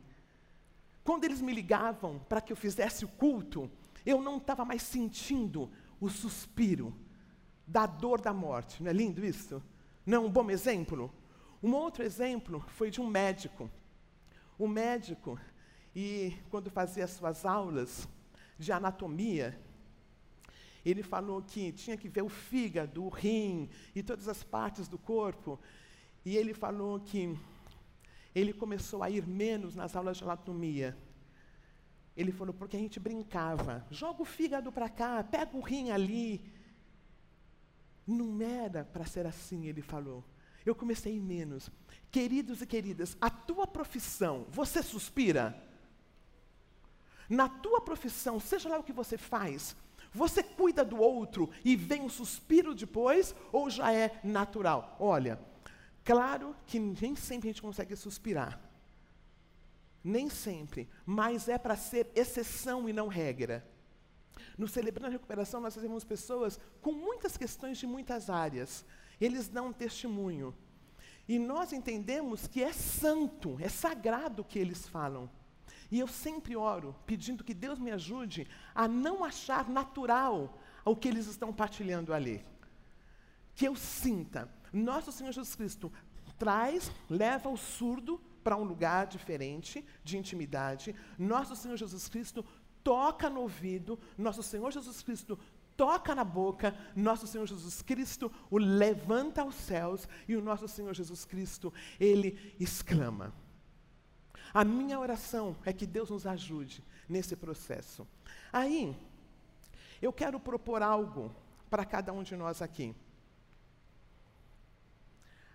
Quando 1.04 1.24
eles 1.24 1.42
me 1.42 1.54
ligavam 1.54 2.20
para 2.20 2.42
que 2.42 2.52
eu 2.52 2.58
fizesse 2.58 3.06
o 3.06 3.08
culto, 3.08 3.72
eu 4.06 4.22
não 4.22 4.38
estava 4.38 4.66
mais 4.66 4.82
sentindo 4.82 5.72
o 6.02 6.10
suspiro 6.10 6.94
da 7.72 7.86
dor 7.86 8.20
da 8.20 8.34
morte. 8.34 8.84
Não 8.84 8.92
é 8.92 8.94
lindo 8.94 9.26
isso? 9.26 9.64
Não 10.06 10.18
é 10.18 10.20
um 10.20 10.30
bom 10.30 10.52
exemplo? 10.52 11.10
Um 11.64 11.74
outro 11.74 12.04
exemplo 12.04 12.60
foi 12.68 12.92
de 12.92 13.00
um 13.00 13.08
médico. 13.08 13.72
O 14.60 14.68
médico 14.68 15.40
e 15.96 16.36
quando 16.50 16.70
fazia 16.70 17.08
suas 17.08 17.46
aulas 17.46 18.08
de 18.60 18.74
anatomia, 18.74 19.58
ele 20.84 21.02
falou 21.02 21.42
que 21.42 21.72
tinha 21.72 21.96
que 21.96 22.10
ver 22.10 22.24
o 22.24 22.30
fígado, 22.30 23.06
o 23.06 23.10
rim 23.10 23.70
e 23.96 24.04
todas 24.04 24.28
as 24.28 24.44
partes 24.44 24.90
do 24.90 24.98
corpo. 24.98 25.58
E 26.26 26.36
ele 26.36 26.54
falou 26.54 27.00
que 27.00 27.38
ele 28.36 28.52
começou 28.52 29.02
a 29.02 29.10
ir 29.10 29.26
menos 29.26 29.76
nas 29.76 29.96
aulas 29.96 30.18
de 30.18 30.24
anatomia. 30.26 30.98
Ele 32.18 32.34
falou, 32.34 32.54
porque 32.54 32.76
a 32.76 32.80
gente 32.80 33.00
brincava, 33.00 33.86
joga 33.90 34.22
o 34.22 34.26
fígado 34.26 34.72
para 34.74 34.90
cá, 34.90 35.24
pega 35.24 35.56
o 35.56 35.62
rim 35.62 35.90
ali. 35.92 36.51
Não 38.12 38.42
era 38.42 38.84
para 38.84 39.06
ser 39.06 39.26
assim, 39.26 39.68
ele 39.68 39.82
falou. 39.82 40.22
Eu 40.66 40.76
comecei 40.76 41.18
menos. 41.18 41.72
Queridos 42.12 42.62
e 42.62 42.68
queridas, 42.68 43.16
a 43.22 43.30
tua 43.30 43.66
profissão, 43.66 44.46
você 44.50 44.84
suspira? 44.84 45.56
Na 47.30 47.48
tua 47.48 47.80
profissão, 47.80 48.38
seja 48.38 48.68
lá 48.68 48.78
o 48.78 48.84
que 48.84 48.92
você 48.92 49.18
faz, 49.18 49.74
você 50.14 50.44
cuida 50.44 50.84
do 50.84 50.98
outro 50.98 51.50
e 51.64 51.78
vem 51.78 52.02
um 52.02 52.10
suspiro 52.10 52.76
depois 52.76 53.34
ou 53.50 53.70
já 53.70 53.94
é 53.94 54.20
natural? 54.26 54.98
Olha, 55.00 55.40
claro 56.04 56.54
que 56.68 56.78
nem 56.78 57.16
sempre 57.16 57.48
a 57.48 57.52
gente 57.54 57.62
consegue 57.62 57.96
suspirar. 57.96 58.60
Nem 60.04 60.30
sempre, 60.30 60.90
mas 61.06 61.48
é 61.48 61.58
para 61.58 61.78
ser 61.78 62.12
exceção 62.14 62.90
e 62.90 62.94
não 62.94 63.08
regra. 63.08 63.66
No 64.58 64.68
Celebrando 64.68 65.08
a 65.08 65.12
Recuperação, 65.12 65.62
nós 65.62 65.76
fazemos 65.76 66.04
pessoas 66.04 66.60
com 66.82 66.92
muitas 66.92 67.38
questões 67.38 67.78
de 67.78 67.88
muitas 67.88 68.30
áreas. 68.30 68.86
Eles 69.20 69.48
dão 69.48 69.68
um 69.68 69.74
testemunho. 69.74 70.56
E 71.28 71.40
nós 71.40 71.72
entendemos 71.72 72.48
que 72.48 72.64
é 72.64 72.74
santo, 72.74 73.58
é 73.60 73.70
sagrado 73.70 74.42
o 74.42 74.46
que 74.46 74.60
eles 74.60 74.88
falam. 74.88 75.30
E 75.92 76.00
eu 76.00 76.08
sempre 76.08 76.56
oro, 76.56 76.96
pedindo 77.06 77.44
que 77.44 77.54
Deus 77.54 77.78
me 77.78 77.92
ajude 77.92 78.48
a 78.74 78.88
não 78.88 79.24
achar 79.24 79.70
natural 79.70 80.58
o 80.86 80.96
que 80.96 81.08
eles 81.08 81.28
estão 81.28 81.54
partilhando 81.54 82.14
ali. 82.14 82.44
Que 83.56 83.68
eu 83.68 83.76
sinta, 83.76 84.50
nosso 84.72 85.12
Senhor 85.12 85.32
Jesus 85.32 85.54
Cristo 85.56 85.92
traz, 86.40 86.92
leva 87.10 87.50
o 87.50 87.58
surdo 87.58 88.20
para 88.44 88.58
um 88.58 88.64
lugar 88.64 89.06
diferente 89.06 89.86
de 90.04 90.18
intimidade. 90.18 90.96
Nosso 91.18 91.56
Senhor 91.56 91.78
Jesus 91.78 92.08
Cristo 92.10 92.44
toca 92.84 93.30
no 93.30 93.42
ouvido, 93.42 94.00
nosso 94.18 94.44
Senhor 94.44 94.72
Jesus 94.72 95.02
Cristo 95.02 95.38
toca 95.76 96.14
na 96.14 96.24
boca, 96.24 96.76
nosso 96.96 97.26
Senhor 97.26 97.48
Jesus 97.48 97.82
Cristo 97.82 98.32
o 98.50 98.58
levanta 98.58 99.42
aos 99.42 99.56
céus 99.56 100.08
e 100.28 100.36
o 100.36 100.42
nosso 100.42 100.68
Senhor 100.68 100.94
Jesus 100.94 101.26
Cristo, 101.26 101.74
ele 102.00 102.56
exclama. 102.60 103.34
A 104.54 104.64
minha 104.64 105.00
oração 105.00 105.56
é 105.66 105.72
que 105.72 105.88
Deus 105.88 106.10
nos 106.10 106.28
ajude 106.28 106.84
nesse 107.08 107.36
processo. 107.36 108.08
Aí, 108.52 108.96
eu 110.02 110.12
quero 110.12 110.40
propor 110.40 110.82
algo 110.82 111.34
para 111.70 111.86
cada 111.86 112.12
um 112.12 112.22
de 112.22 112.36
nós 112.36 112.62
aqui. 112.62 112.94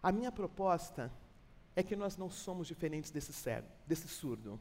A 0.02 0.10
minha 0.10 0.32
proposta 0.32 1.12
é 1.74 1.82
que 1.82 1.94
nós 1.94 2.16
não 2.16 2.30
somos 2.30 2.66
diferentes 2.66 3.10
desse 3.10 3.32
cego, 3.32 3.68
desse 3.86 4.08
surdo. 4.08 4.58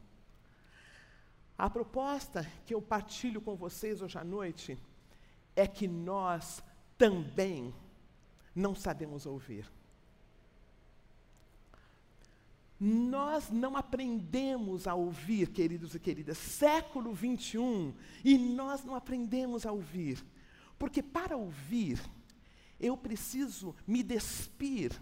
A 1.58 1.70
proposta 1.70 2.46
que 2.66 2.74
eu 2.74 2.82
partilho 2.82 3.40
com 3.40 3.56
vocês 3.56 4.02
hoje 4.02 4.18
à 4.18 4.24
noite 4.24 4.78
é 5.54 5.66
que 5.66 5.88
nós 5.88 6.62
também 6.98 7.74
não 8.54 8.74
sabemos 8.74 9.24
ouvir. 9.24 9.70
Nós 12.78 13.50
não 13.50 13.74
aprendemos 13.74 14.86
a 14.86 14.94
ouvir, 14.94 15.48
queridos 15.48 15.94
e 15.94 15.98
queridas, 15.98 16.36
século 16.36 17.14
21, 17.14 17.94
e 18.22 18.36
nós 18.36 18.84
não 18.84 18.94
aprendemos 18.94 19.64
a 19.64 19.72
ouvir. 19.72 20.22
Porque 20.78 21.02
para 21.02 21.38
ouvir, 21.38 21.98
eu 22.78 22.94
preciso 22.98 23.74
me 23.86 24.02
despir 24.02 24.92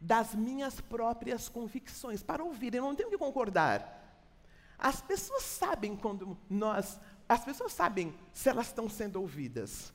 das 0.00 0.34
minhas 0.34 0.80
próprias 0.80 1.46
convicções. 1.46 2.22
Para 2.22 2.42
ouvir, 2.42 2.74
eu 2.74 2.82
não 2.82 2.94
tenho 2.94 3.10
que 3.10 3.18
concordar. 3.18 3.97
As 4.78 5.00
pessoas 5.00 5.42
sabem 5.42 5.96
quando 5.96 6.38
nós, 6.48 7.00
as 7.28 7.44
pessoas 7.44 7.72
sabem 7.72 8.14
se 8.32 8.48
elas 8.48 8.68
estão 8.68 8.88
sendo 8.88 9.20
ouvidas. 9.20 9.92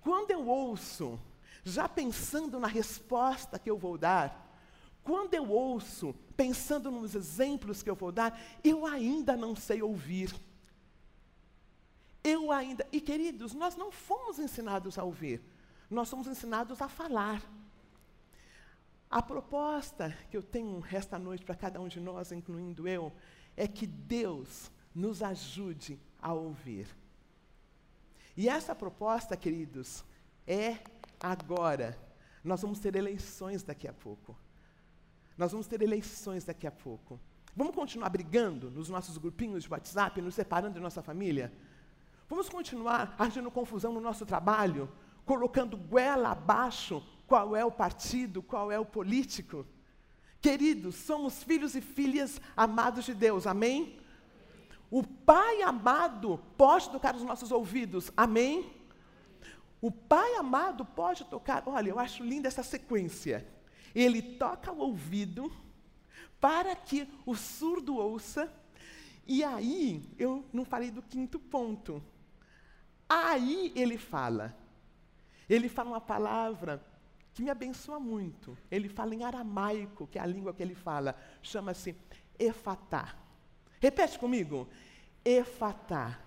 Quando 0.00 0.30
eu 0.32 0.46
ouço, 0.48 1.20
já 1.64 1.88
pensando 1.88 2.58
na 2.58 2.66
resposta 2.66 3.58
que 3.58 3.70
eu 3.70 3.78
vou 3.78 3.96
dar, 3.96 4.46
quando 5.04 5.32
eu 5.34 5.48
ouço, 5.48 6.14
pensando 6.36 6.90
nos 6.90 7.14
exemplos 7.14 7.82
que 7.82 7.88
eu 7.88 7.94
vou 7.94 8.12
dar, 8.12 8.38
eu 8.62 8.84
ainda 8.84 9.36
não 9.36 9.54
sei 9.54 9.80
ouvir. 9.80 10.34
Eu 12.22 12.52
ainda. 12.52 12.86
E 12.92 13.00
queridos, 13.00 13.54
nós 13.54 13.76
não 13.76 13.90
fomos 13.90 14.38
ensinados 14.38 14.98
a 14.98 15.04
ouvir, 15.04 15.40
nós 15.88 16.08
somos 16.08 16.26
ensinados 16.26 16.82
a 16.82 16.88
falar. 16.88 17.42
A 19.10 19.22
proposta 19.22 20.14
que 20.30 20.36
eu 20.36 20.42
tenho 20.42 20.84
esta 20.92 21.18
noite 21.18 21.44
para 21.44 21.54
cada 21.54 21.80
um 21.80 21.88
de 21.88 21.98
nós, 21.98 22.30
incluindo 22.30 22.86
eu, 22.86 23.10
é 23.58 23.66
que 23.66 23.86
Deus 23.86 24.70
nos 24.94 25.22
ajude 25.22 25.98
a 26.22 26.32
ouvir. 26.32 26.86
E 28.36 28.48
essa 28.48 28.74
proposta, 28.74 29.36
queridos, 29.36 30.04
é 30.46 30.78
agora. 31.18 31.98
Nós 32.44 32.62
vamos 32.62 32.78
ter 32.78 32.94
eleições 32.94 33.64
daqui 33.64 33.88
a 33.88 33.92
pouco. 33.92 34.38
Nós 35.36 35.50
vamos 35.50 35.66
ter 35.66 35.82
eleições 35.82 36.44
daqui 36.44 36.66
a 36.66 36.70
pouco. 36.70 37.20
Vamos 37.54 37.74
continuar 37.74 38.08
brigando 38.10 38.70
nos 38.70 38.88
nossos 38.88 39.18
grupinhos 39.18 39.64
de 39.64 39.70
WhatsApp, 39.70 40.22
nos 40.22 40.36
separando 40.36 40.74
de 40.74 40.80
nossa 40.80 41.02
família? 41.02 41.52
Vamos 42.28 42.48
continuar 42.48 43.16
agindo 43.18 43.50
confusão 43.50 43.92
no 43.92 44.00
nosso 44.00 44.24
trabalho, 44.24 44.88
colocando 45.24 45.76
goela 45.76 46.30
abaixo 46.30 47.02
qual 47.26 47.56
é 47.56 47.64
o 47.64 47.72
partido, 47.72 48.40
qual 48.40 48.70
é 48.70 48.78
o 48.78 48.86
político? 48.86 49.66
Queridos, 50.40 50.94
somos 50.94 51.42
filhos 51.42 51.74
e 51.74 51.80
filhas 51.80 52.40
amados 52.56 53.04
de 53.04 53.14
Deus, 53.14 53.46
amém? 53.46 53.98
O 54.90 55.02
Pai 55.02 55.62
amado 55.62 56.40
pode 56.56 56.88
tocar 56.90 57.14
os 57.14 57.22
nossos 57.22 57.50
ouvidos, 57.50 58.10
amém? 58.16 58.70
O 59.80 59.90
Pai 59.90 60.34
amado 60.36 60.84
pode 60.84 61.24
tocar, 61.24 61.62
olha, 61.66 61.90
eu 61.90 61.98
acho 61.98 62.22
linda 62.22 62.48
essa 62.48 62.62
sequência. 62.62 63.46
Ele 63.94 64.22
toca 64.22 64.72
o 64.72 64.78
ouvido 64.78 65.52
para 66.40 66.74
que 66.76 67.08
o 67.26 67.34
surdo 67.34 67.96
ouça, 67.96 68.52
e 69.26 69.44
aí, 69.44 70.02
eu 70.18 70.42
não 70.52 70.64
falei 70.64 70.90
do 70.90 71.02
quinto 71.02 71.38
ponto. 71.38 72.02
Aí 73.06 73.72
ele 73.76 73.98
fala. 73.98 74.56
Ele 75.46 75.68
fala 75.68 75.90
uma 75.90 76.00
palavra 76.00 76.82
que 77.34 77.42
me 77.42 77.50
abençoa 77.50 78.00
muito. 78.00 78.56
Ele 78.70 78.88
fala 78.88 79.14
em 79.14 79.24
aramaico, 79.24 80.06
que 80.06 80.18
é 80.18 80.22
a 80.22 80.26
língua 80.26 80.52
que 80.52 80.62
ele 80.62 80.74
fala, 80.74 81.16
chama-se 81.42 81.96
efatá. 82.38 83.14
Repete 83.80 84.18
comigo. 84.18 84.68
Efatá, 85.24 86.18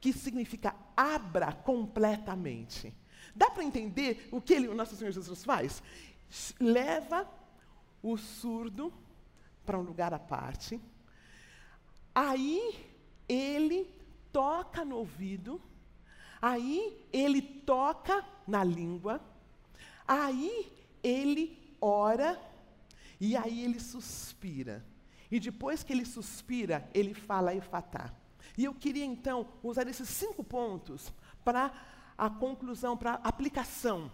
que 0.00 0.12
significa 0.12 0.74
abra 0.96 1.52
completamente. 1.52 2.94
Dá 3.34 3.50
para 3.50 3.64
entender 3.64 4.28
o 4.30 4.40
que 4.40 4.54
ele, 4.54 4.68
o 4.68 4.74
nosso 4.74 4.96
Senhor 4.96 5.12
Jesus 5.12 5.44
faz? 5.44 5.82
Leva 6.58 7.28
o 8.02 8.16
surdo 8.16 8.92
para 9.64 9.78
um 9.78 9.82
lugar 9.82 10.12
à 10.12 10.18
parte. 10.18 10.80
Aí 12.14 12.74
ele 13.28 13.88
toca 14.32 14.84
no 14.84 14.96
ouvido, 14.96 15.60
aí 16.40 17.06
ele 17.12 17.40
toca 17.40 18.24
na 18.46 18.64
língua, 18.64 19.20
Aí 20.10 20.72
ele 21.04 21.56
ora 21.80 22.36
e 23.20 23.36
aí 23.36 23.62
ele 23.62 23.78
suspira. 23.78 24.84
E 25.30 25.38
depois 25.38 25.84
que 25.84 25.92
ele 25.92 26.04
suspira, 26.04 26.90
ele 26.92 27.14
fala 27.14 27.54
efatá. 27.54 28.12
E 28.58 28.64
eu 28.64 28.74
queria 28.74 29.04
então 29.04 29.46
usar 29.62 29.86
esses 29.86 30.08
cinco 30.08 30.42
pontos 30.42 31.12
para 31.44 31.72
a 32.18 32.28
conclusão, 32.28 32.96
para 32.96 33.12
a 33.12 33.28
aplicação 33.28 34.10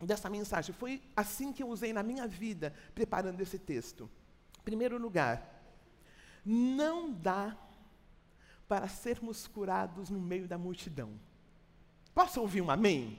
dessa 0.00 0.30
mensagem. 0.30 0.72
Foi 0.72 1.02
assim 1.16 1.52
que 1.52 1.64
eu 1.64 1.68
usei 1.68 1.92
na 1.92 2.04
minha 2.04 2.28
vida, 2.28 2.72
preparando 2.94 3.40
esse 3.40 3.58
texto. 3.58 4.08
Primeiro 4.64 4.98
lugar, 4.98 5.64
não 6.46 7.10
dá 7.10 7.56
para 8.68 8.86
sermos 8.86 9.48
curados 9.48 10.10
no 10.10 10.20
meio 10.20 10.46
da 10.46 10.56
multidão. 10.56 11.10
Posso 12.14 12.40
ouvir 12.40 12.60
um 12.62 12.70
amém? 12.70 13.18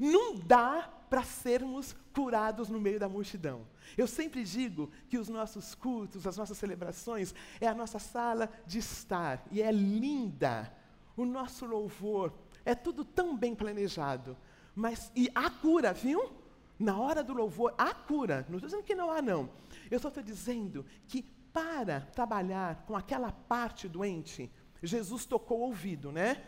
amém. 0.00 0.12
Não 0.12 0.38
dá 0.38 1.01
para 1.12 1.24
sermos 1.24 1.94
curados 2.14 2.70
no 2.70 2.80
meio 2.80 2.98
da 2.98 3.06
multidão. 3.06 3.66
Eu 3.98 4.06
sempre 4.06 4.42
digo 4.42 4.90
que 5.10 5.18
os 5.18 5.28
nossos 5.28 5.74
cultos, 5.74 6.26
as 6.26 6.38
nossas 6.38 6.56
celebrações, 6.56 7.34
é 7.60 7.66
a 7.66 7.74
nossa 7.74 7.98
sala 7.98 8.48
de 8.66 8.78
estar, 8.78 9.44
e 9.50 9.60
é 9.60 9.70
linda. 9.70 10.74
O 11.14 11.26
nosso 11.26 11.66
louvor, 11.66 12.32
é 12.64 12.74
tudo 12.74 13.04
tão 13.04 13.36
bem 13.36 13.54
planejado. 13.54 14.38
Mas, 14.74 15.12
e 15.14 15.30
há 15.34 15.50
cura, 15.50 15.92
viu? 15.92 16.32
Na 16.78 16.98
hora 16.98 17.22
do 17.22 17.34
louvor, 17.34 17.74
há 17.76 17.92
cura. 17.92 18.46
Não 18.48 18.56
estou 18.56 18.70
dizendo 18.70 18.82
que 18.82 18.94
não 18.94 19.10
há, 19.10 19.20
não. 19.20 19.50
Eu 19.90 19.98
só 19.98 20.08
estou 20.08 20.22
dizendo 20.22 20.82
que 21.06 21.22
para 21.52 22.00
trabalhar 22.00 22.86
com 22.86 22.96
aquela 22.96 23.30
parte 23.30 23.86
doente, 23.86 24.50
Jesus 24.82 25.26
tocou 25.26 25.58
o 25.58 25.64
ouvido, 25.64 26.10
né? 26.10 26.42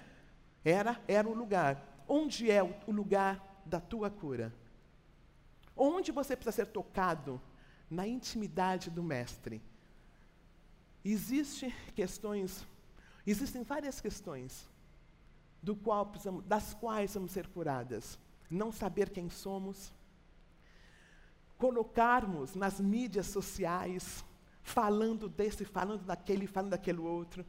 Era, 0.65 0.99
era 1.07 1.29
o 1.29 1.35
lugar. 1.35 2.03
Onde 2.09 2.51
é 2.51 2.63
o 2.63 2.91
lugar 2.91 3.54
da 3.67 3.81
tua 3.81 4.11
cura. 4.11 4.53
Onde 5.77 6.13
você 6.13 6.37
precisa 6.37 6.65
ser 6.65 6.67
tocado? 6.67 7.41
Na 7.91 8.07
intimidade 8.07 8.91
do 8.91 9.03
Mestre. 9.03 9.63
Existem 11.05 11.73
questões, 11.95 12.67
existem 13.27 13.63
várias 13.63 14.01
questões 14.01 14.67
do 15.63 15.77
qual 15.77 16.07
precisamos, 16.07 16.45
das 16.45 16.75
quais 16.75 17.15
vamos 17.15 17.33
ser 17.33 17.47
curadas. 17.49 18.19
Não 18.51 18.73
saber 18.73 19.11
quem 19.11 19.29
somos, 19.29 19.93
colocarmos 21.59 22.55
nas 22.55 22.81
mídias 22.81 23.27
sociais, 23.27 24.25
falando 24.63 25.29
desse, 25.29 25.65
falando 25.65 26.05
daquele, 26.05 26.47
falando 26.47 26.71
daquele 26.71 27.01
outro, 27.01 27.45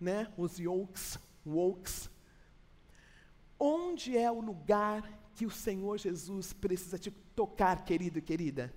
né? 0.00 0.32
Os 0.36 0.58
yokes, 0.58 1.18
wokes. 1.44 2.10
Onde 3.58 4.16
é 4.16 4.30
o 4.30 4.40
lugar 4.40 5.02
que 5.36 5.44
o 5.44 5.50
Senhor 5.50 5.98
Jesus 5.98 6.54
precisa 6.54 6.98
te 6.98 7.10
tocar, 7.10 7.84
querido 7.84 8.18
e 8.18 8.22
querida. 8.22 8.74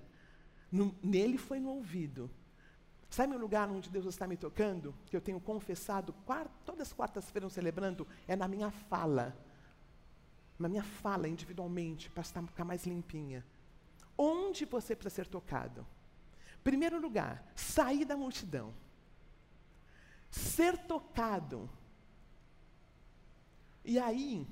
No, 0.70 0.94
nele 1.02 1.38
foi 1.38 1.58
no 1.58 1.70
ouvido. 1.70 2.30
Sabe 3.08 3.34
um 3.34 3.38
lugar 3.38 3.68
onde 3.70 3.88
Deus 3.88 4.04
está 4.04 4.26
me 4.26 4.36
tocando? 4.36 4.94
Que 5.06 5.16
eu 5.16 5.22
tenho 5.22 5.40
confessado 5.40 6.12
quart, 6.26 6.50
todas 6.66 6.88
as 6.88 6.92
quartas-feiras 6.92 7.54
celebrando? 7.54 8.06
É 8.28 8.36
na 8.36 8.46
minha 8.46 8.70
fala. 8.70 9.34
Na 10.58 10.68
minha 10.68 10.84
fala 10.84 11.26
individualmente, 11.26 12.10
para 12.10 12.22
ficar 12.22 12.64
mais 12.66 12.84
limpinha. 12.84 13.44
Onde 14.16 14.66
você 14.66 14.94
precisa 14.94 15.24
ser 15.24 15.26
tocado? 15.28 15.86
Primeiro 16.62 17.00
lugar, 17.00 17.50
sair 17.56 18.04
da 18.04 18.18
multidão. 18.18 18.74
Ser 20.30 20.76
tocado. 20.76 21.70
E 23.82 23.98
aí, 23.98 24.46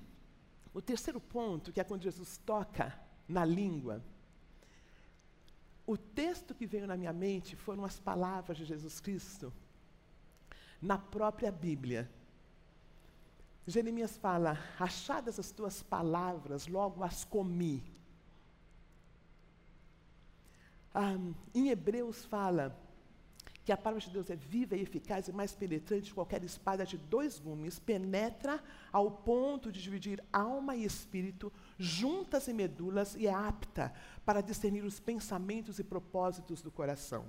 o 0.78 0.82
terceiro 0.82 1.20
ponto, 1.20 1.72
que 1.72 1.80
é 1.80 1.84
quando 1.84 2.04
Jesus 2.04 2.38
toca 2.46 2.96
na 3.28 3.44
língua, 3.44 4.00
o 5.84 5.96
texto 5.96 6.54
que 6.54 6.66
veio 6.66 6.86
na 6.86 6.96
minha 6.96 7.12
mente 7.12 7.56
foram 7.56 7.84
as 7.84 7.98
palavras 7.98 8.56
de 8.56 8.64
Jesus 8.64 9.00
Cristo 9.00 9.52
na 10.80 10.96
própria 10.96 11.50
Bíblia. 11.50 12.08
Jeremias 13.66 14.16
fala: 14.18 14.56
Achadas 14.78 15.40
as 15.40 15.50
tuas 15.50 15.82
palavras, 15.82 16.68
logo 16.68 17.02
as 17.02 17.24
comi. 17.24 17.82
Ah, 20.94 21.16
em 21.52 21.70
Hebreus 21.70 22.24
fala 22.24 22.78
que 23.68 23.72
a 23.72 23.76
palavra 23.76 24.00
de 24.00 24.10
Deus 24.10 24.30
é 24.30 24.34
viva 24.34 24.74
e 24.74 24.80
eficaz 24.80 25.28
e 25.28 25.32
mais 25.32 25.54
penetrante 25.54 26.08
que 26.08 26.14
qualquer 26.14 26.42
espada 26.42 26.86
de 26.86 26.96
dois 26.96 27.38
gumes, 27.38 27.78
penetra 27.78 28.64
ao 28.90 29.10
ponto 29.10 29.70
de 29.70 29.82
dividir 29.82 30.24
alma 30.32 30.74
e 30.74 30.86
espírito, 30.86 31.52
juntas 31.76 32.48
e 32.48 32.54
medulas, 32.54 33.14
e 33.14 33.26
é 33.26 33.34
apta 33.34 33.92
para 34.24 34.40
discernir 34.40 34.84
os 34.84 34.98
pensamentos 34.98 35.78
e 35.78 35.84
propósitos 35.84 36.62
do 36.62 36.70
coração. 36.70 37.26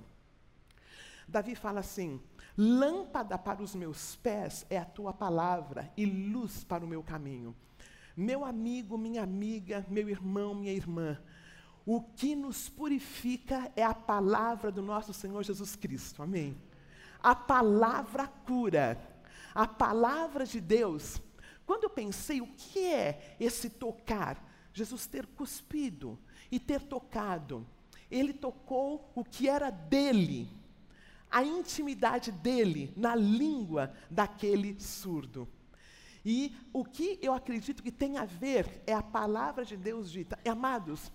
Davi 1.28 1.54
fala 1.54 1.80
assim: 1.80 2.18
Lâmpada 2.56 3.36
para 3.36 3.62
os 3.62 3.74
meus 3.74 4.16
pés 4.16 4.64
é 4.70 4.78
a 4.78 4.84
tua 4.86 5.12
palavra 5.12 5.92
e 5.94 6.06
luz 6.06 6.64
para 6.64 6.82
o 6.82 6.88
meu 6.88 7.02
caminho. 7.02 7.54
Meu 8.16 8.46
amigo, 8.46 8.96
minha 8.96 9.22
amiga, 9.22 9.84
meu 9.90 10.08
irmão, 10.08 10.54
minha 10.54 10.72
irmã, 10.72 11.20
o 11.86 12.00
que 12.00 12.36
nos 12.36 12.68
purifica 12.68 13.70
é 13.74 13.82
a 13.82 13.94
palavra 13.94 14.70
do 14.70 14.82
nosso 14.82 15.12
Senhor 15.12 15.42
Jesus 15.42 15.76
Cristo. 15.76 16.22
Amém. 16.22 16.56
A 17.22 17.34
palavra 17.34 18.26
cura. 18.26 19.00
A 19.54 19.66
palavra 19.66 20.44
de 20.44 20.60
Deus. 20.60 21.20
Quando 21.66 21.84
eu 21.84 21.90
pensei 21.90 22.40
o 22.40 22.46
que 22.46 22.80
é 22.80 23.36
esse 23.38 23.70
tocar, 23.70 24.44
Jesus 24.72 25.06
ter 25.06 25.26
cuspido 25.26 26.18
e 26.50 26.58
ter 26.58 26.82
tocado, 26.82 27.66
ele 28.10 28.32
tocou 28.32 29.10
o 29.14 29.24
que 29.24 29.48
era 29.48 29.70
dele, 29.70 30.48
a 31.30 31.44
intimidade 31.44 32.32
dele 32.32 32.92
na 32.96 33.14
língua 33.14 33.92
daquele 34.10 34.80
surdo. 34.80 35.48
E 36.24 36.54
o 36.72 36.84
que 36.84 37.18
eu 37.22 37.32
acredito 37.32 37.82
que 37.82 37.92
tem 37.92 38.18
a 38.18 38.24
ver 38.24 38.82
é 38.86 38.92
a 38.92 39.02
palavra 39.02 39.64
de 39.64 39.76
Deus 39.76 40.10
dita. 40.10 40.38
Amados, 40.44 41.10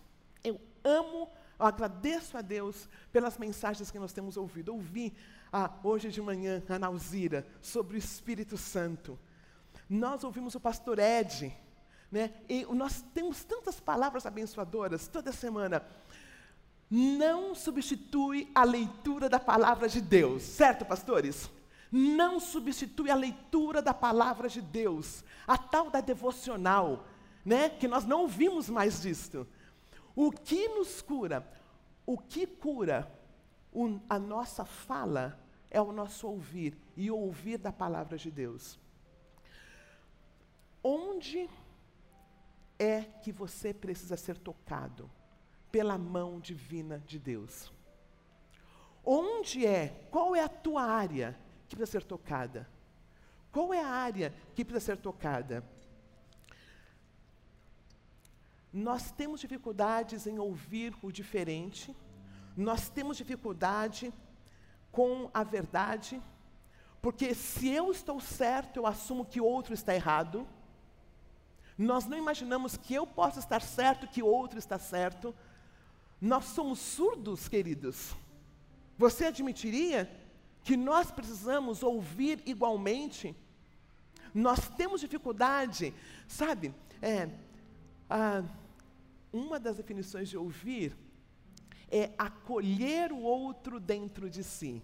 amo, 0.86 1.30
eu 1.60 1.65
agradeço 1.65 2.38
a 2.38 2.41
Deus 2.41 2.88
pelas 3.12 3.38
mensagens 3.38 3.89
que 3.89 4.00
nós 4.00 4.13
temos 4.13 4.38
ouvido. 4.38 4.74
Ouvi 4.74 5.13
ah, 5.52 5.71
hoje 5.84 6.10
de 6.10 6.21
manhã 6.21 6.62
a 6.69 6.78
Nauzira 6.78 7.45
sobre 7.62 7.95
o 7.95 7.98
Espírito 7.98 8.58
Santo. 8.58 9.17
Nós 9.89 10.24
ouvimos 10.24 10.56
o 10.56 10.60
pastor 10.60 11.00
Ed, 11.00 11.56
né? 12.12 12.32
E 12.48 12.65
nós 12.65 13.04
temos 13.13 13.43
tantas 13.43 13.80
palavras 13.80 14.26
abençoadoras 14.26 15.08
toda 15.08 15.32
semana. 15.32 15.84
Não 16.89 17.56
substitui 17.56 18.50
a 18.54 18.63
leitura 18.63 19.28
da 19.28 19.39
palavra 19.39 19.88
de 19.89 20.02
Deus, 20.02 20.43
certo, 20.43 20.86
pastores? 20.86 21.50
Não 21.91 22.39
substitui 22.39 23.10
a 23.10 23.15
leitura 23.15 23.82
da 23.82 23.93
palavra 23.93 24.50
de 24.50 24.62
Deus, 24.62 25.24
a 25.48 25.58
tal 25.58 25.89
da 25.89 26.02
devocional, 26.02 27.08
né? 27.43 27.69
Que 27.69 27.88
nós 27.88 28.06
não 28.06 28.21
ouvimos 28.21 28.69
mais 28.69 29.02
disto. 29.02 29.48
O 30.15 30.32
que 30.32 30.67
nos 30.69 31.01
cura? 31.01 31.45
O 32.06 32.17
que 32.17 32.47
cura 32.47 33.12
o, 33.73 33.99
a 34.10 34.17
nossa 34.17 34.63
fala 34.63 35.38
é 35.69 35.82
o 35.82 35.91
nosso 35.91 36.28
ouvir 36.28 36.78
e 36.95 37.12
ouvir 37.12 37.58
da 37.58 37.73
palavra 37.73 38.17
de 38.17 38.32
Deus. 38.32 38.80
Onde 40.82 41.49
é 42.80 43.01
que 43.01 43.32
você 43.32 43.73
precisa 43.73 44.15
ser 44.15 44.38
tocado 44.38 45.12
pela 45.71 45.97
mão 45.97 46.39
divina 46.39 47.04
de 47.06 47.19
Deus? 47.19 47.73
Onde 49.04 49.65
é? 49.65 50.08
Qual 50.10 50.36
é 50.36 50.41
a 50.41 50.47
tua 50.47 50.84
área 50.84 51.38
que 51.67 51.75
precisa 51.75 51.99
ser 51.99 52.06
tocada? 52.06 52.69
Qual 53.51 53.73
é 53.73 53.82
a 53.82 53.88
área 53.88 54.34
que 54.56 54.63
precisa 54.63 54.93
ser 54.93 54.97
tocada? 55.01 55.63
Nós 58.75 59.09
temos 59.09 59.39
dificuldades 59.39 60.27
em 60.27 60.38
ouvir 60.38 60.93
o 61.01 61.09
diferente, 61.09 61.95
nós 62.57 62.89
temos 62.89 63.15
dificuldade 63.15 64.13
com 64.91 65.29
a 65.33 65.43
verdade, 65.45 66.21
porque 67.01 67.33
se 67.33 67.69
eu 67.69 67.89
estou 67.89 68.19
certo, 68.19 68.75
eu 68.75 68.85
assumo 68.85 69.23
que 69.23 69.39
outro 69.39 69.73
está 69.73 69.95
errado. 69.95 70.45
Nós 71.77 72.05
não 72.05 72.17
imaginamos 72.17 72.75
que 72.75 72.93
eu 72.93 73.07
possa 73.07 73.39
estar 73.39 73.61
certo, 73.61 74.09
que 74.09 74.21
outro 74.21 74.59
está 74.59 74.77
certo. 74.77 75.33
Nós 76.19 76.43
somos 76.43 76.79
surdos, 76.79 77.47
queridos. 77.47 78.13
Você 78.97 79.23
admitiria 79.23 80.11
que 80.65 80.75
nós 80.75 81.11
precisamos 81.11 81.81
ouvir 81.81 82.43
igualmente? 82.45 83.33
Nós 84.33 84.67
temos 84.67 84.99
dificuldade, 84.99 85.93
sabe? 86.27 86.75
É, 87.01 87.29
ah, 88.09 88.43
uma 89.36 89.60
das 89.60 89.78
definições 89.78 90.30
de 90.30 90.38
ouvir 90.38 90.95
é 91.89 92.13
acolher 92.17 93.12
o 93.12 93.19
outro 93.19 93.80
dentro 93.80 94.30
de 94.30 94.43
si. 94.43 94.82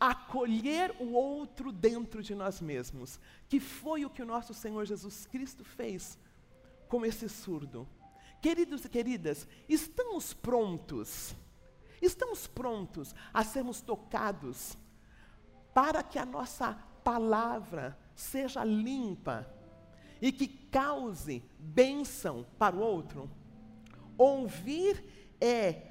Acolher 0.00 0.96
o 0.98 1.12
outro 1.12 1.70
dentro 1.70 2.22
de 2.22 2.34
nós 2.34 2.60
mesmos, 2.60 3.20
que 3.48 3.60
foi 3.60 4.04
o 4.04 4.10
que 4.10 4.22
o 4.22 4.26
nosso 4.26 4.52
Senhor 4.52 4.84
Jesus 4.84 5.26
Cristo 5.26 5.64
fez 5.64 6.18
com 6.88 7.04
esse 7.04 7.28
surdo. 7.28 7.86
Queridos 8.40 8.84
e 8.84 8.88
queridas, 8.88 9.46
estamos 9.68 10.32
prontos, 10.32 11.36
estamos 12.00 12.48
prontos 12.48 13.14
a 13.32 13.44
sermos 13.44 13.80
tocados 13.80 14.76
para 15.72 16.02
que 16.02 16.18
a 16.18 16.26
nossa 16.26 16.74
palavra 17.04 17.96
seja 18.16 18.64
limpa 18.64 19.61
e 20.22 20.30
que 20.30 20.46
cause 20.46 21.42
bênção 21.58 22.46
para 22.56 22.76
o 22.76 22.78
outro. 22.78 23.28
Ouvir 24.16 25.04
é 25.40 25.88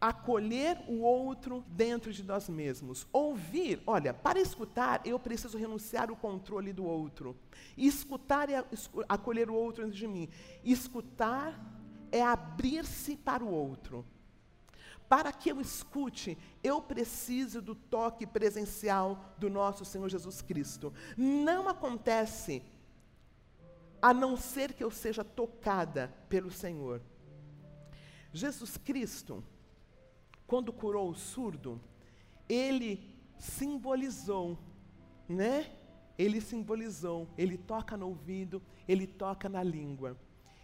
acolher 0.00 0.82
o 0.88 1.02
outro 1.02 1.64
dentro 1.68 2.12
de 2.12 2.24
nós 2.24 2.48
mesmos. 2.48 3.06
Ouvir, 3.12 3.80
olha, 3.86 4.12
para 4.12 4.40
escutar 4.40 5.00
eu 5.04 5.16
preciso 5.16 5.56
renunciar 5.56 6.10
o 6.10 6.16
controle 6.16 6.72
do 6.72 6.84
outro. 6.84 7.36
Escutar 7.76 8.50
é 8.50 8.64
acolher 9.08 9.48
o 9.48 9.54
outro 9.54 9.84
dentro 9.84 9.96
de 9.96 10.08
mim. 10.08 10.28
Escutar 10.64 11.56
é 12.10 12.20
abrir-se 12.20 13.16
para 13.16 13.44
o 13.44 13.48
outro. 13.48 14.04
Para 15.08 15.30
que 15.30 15.50
eu 15.50 15.60
escute, 15.60 16.36
eu 16.64 16.80
preciso 16.80 17.62
do 17.62 17.74
toque 17.74 18.26
presencial 18.26 19.34
do 19.38 19.48
nosso 19.48 19.84
Senhor 19.84 20.08
Jesus 20.08 20.42
Cristo. 20.42 20.92
Não 21.16 21.68
acontece 21.68 22.62
a 24.02 24.12
não 24.12 24.36
ser 24.36 24.72
que 24.72 24.82
eu 24.82 24.90
seja 24.90 25.22
tocada 25.22 26.12
pelo 26.28 26.50
Senhor. 26.50 27.00
Jesus 28.32 28.76
Cristo, 28.76 29.44
quando 30.44 30.72
curou 30.72 31.10
o 31.10 31.14
surdo, 31.14 31.80
ele 32.48 33.16
simbolizou, 33.38 34.58
né? 35.28 35.70
Ele 36.18 36.40
simbolizou, 36.40 37.28
ele 37.38 37.56
toca 37.56 37.96
no 37.96 38.08
ouvido, 38.08 38.60
ele 38.88 39.06
toca 39.06 39.48
na 39.48 39.62
língua. 39.62 40.18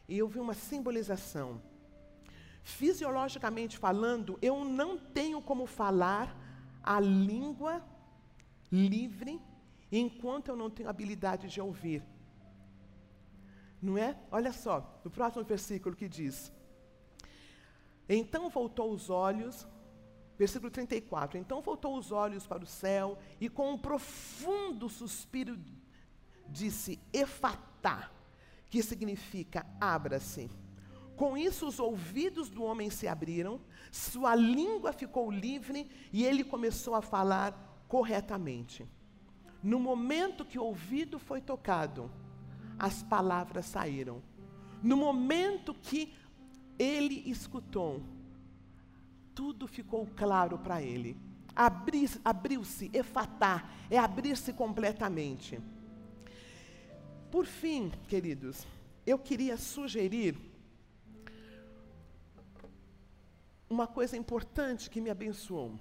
E 0.08 0.18
eu 0.18 0.26
vi 0.28 0.40
uma 0.40 0.54
simbolização. 0.54 1.62
Fisiologicamente 2.62 3.78
falando, 3.78 4.36
eu 4.42 4.64
não 4.64 4.98
tenho 4.98 5.40
como 5.40 5.64
falar 5.64 6.36
a 6.82 6.98
língua 6.98 7.82
livre 8.70 9.40
enquanto 9.90 10.48
eu 10.48 10.56
não 10.56 10.68
tenho 10.68 10.88
habilidade 10.88 11.48
de 11.48 11.60
ouvir. 11.60 12.02
Não 13.80 13.96
é? 13.96 14.16
Olha 14.30 14.52
só, 14.52 15.00
no 15.04 15.10
próximo 15.10 15.44
versículo 15.44 15.94
que 15.94 16.08
diz: 16.08 16.52
Então 18.08 18.48
voltou 18.50 18.92
os 18.92 19.08
olhos, 19.08 19.66
versículo 20.36 20.70
34. 20.70 21.38
Então 21.38 21.62
voltou 21.62 21.96
os 21.96 22.10
olhos 22.10 22.46
para 22.46 22.62
o 22.62 22.66
céu 22.66 23.18
e 23.40 23.48
com 23.48 23.72
um 23.72 23.78
profundo 23.78 24.88
suspiro 24.88 25.58
disse: 26.48 26.98
Efatá, 27.12 28.10
que 28.68 28.82
significa 28.82 29.64
abra-se. 29.80 30.50
Com 31.16 31.36
isso, 31.36 31.66
os 31.66 31.80
ouvidos 31.80 32.48
do 32.48 32.62
homem 32.62 32.90
se 32.90 33.08
abriram, 33.08 33.60
sua 33.90 34.36
língua 34.36 34.92
ficou 34.92 35.30
livre 35.30 35.90
e 36.12 36.24
ele 36.24 36.44
começou 36.44 36.94
a 36.94 37.02
falar 37.02 37.84
corretamente. 37.88 38.86
No 39.60 39.80
momento 39.80 40.44
que 40.44 40.58
o 40.58 40.64
ouvido 40.64 41.18
foi 41.18 41.40
tocado, 41.40 42.08
as 42.78 43.02
palavras 43.02 43.66
saíram. 43.66 44.22
No 44.82 44.96
momento 44.96 45.74
que 45.74 46.14
ele 46.78 47.28
escutou, 47.28 48.02
tudo 49.34 49.66
ficou 49.66 50.06
claro 50.16 50.58
para 50.58 50.80
ele. 50.82 51.16
Abriu-se, 52.24 52.90
efatá, 52.92 53.68
é 53.90 53.98
abrir-se 53.98 54.52
completamente. 54.52 55.60
Por 57.30 57.46
fim, 57.46 57.90
queridos, 58.08 58.64
eu 59.04 59.18
queria 59.18 59.56
sugerir 59.56 60.38
uma 63.68 63.86
coisa 63.86 64.16
importante 64.16 64.88
que 64.88 65.00
me 65.00 65.10
abençoou. 65.10 65.78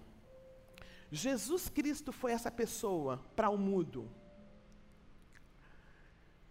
Jesus 1.12 1.70
Cristo 1.70 2.12
foi 2.12 2.32
essa 2.32 2.52
pessoa 2.52 3.22
para 3.36 3.50
o 3.50 3.58
mudo 3.58 4.10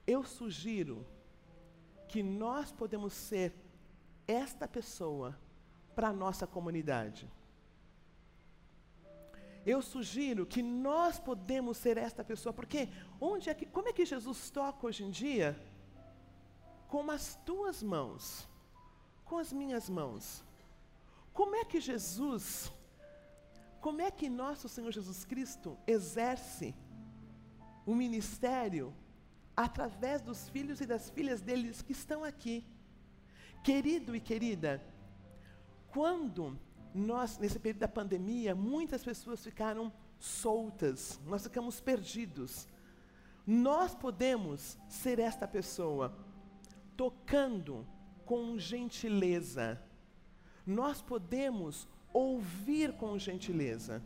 Eu 0.06 0.22
sugiro 0.24 1.04
que 2.08 2.22
nós 2.22 2.70
podemos 2.70 3.12
ser 3.12 3.52
esta 4.26 4.66
pessoa 4.68 5.36
para 5.94 6.08
a 6.08 6.12
nossa 6.12 6.46
comunidade. 6.46 7.28
Eu 9.64 9.82
sugiro 9.82 10.46
que 10.46 10.62
nós 10.62 11.18
podemos 11.18 11.76
ser 11.76 11.96
esta 11.98 12.22
pessoa, 12.22 12.52
porque 12.52 12.88
onde 13.20 13.50
é 13.50 13.54
que, 13.54 13.66
como 13.66 13.88
é 13.88 13.92
que 13.92 14.06
Jesus 14.06 14.48
toca 14.48 14.86
hoje 14.86 15.02
em 15.02 15.10
dia? 15.10 15.60
Com 16.86 17.10
as 17.10 17.34
tuas 17.44 17.82
mãos, 17.82 18.48
com 19.24 19.38
as 19.38 19.52
minhas 19.52 19.90
mãos. 19.90 20.44
Como 21.32 21.56
é 21.56 21.64
que 21.64 21.80
Jesus, 21.80 22.72
como 23.80 24.00
é 24.00 24.10
que 24.10 24.28
nosso 24.28 24.68
Senhor 24.68 24.92
Jesus 24.92 25.24
Cristo 25.24 25.76
exerce 25.84 26.72
o 27.84 27.92
ministério 27.92 28.94
através 29.56 30.20
dos 30.20 30.48
filhos 30.48 30.80
e 30.80 30.86
das 30.86 31.08
filhas 31.10 31.40
deles 31.40 31.82
que 31.82 31.92
estão 31.92 32.22
aqui? 32.22 32.64
Querido 33.64 34.14
e 34.14 34.20
querida, 34.20 34.82
quando 35.88 36.58
nós, 36.94 37.38
nesse 37.38 37.58
período 37.58 37.80
da 37.80 37.88
pandemia, 37.88 38.54
muitas 38.54 39.02
pessoas 39.02 39.42
ficaram 39.42 39.92
soltas, 40.18 41.20
nós 41.26 41.42
ficamos 41.42 41.80
perdidos. 41.80 42.68
Nós 43.46 43.94
podemos 43.94 44.76
ser 44.88 45.18
esta 45.18 45.46
pessoa, 45.46 46.16
tocando 46.96 47.86
com 48.24 48.58
gentileza. 48.58 49.80
Nós 50.66 51.00
podemos 51.00 51.88
ouvir 52.12 52.92
com 52.94 53.16
gentileza. 53.18 54.02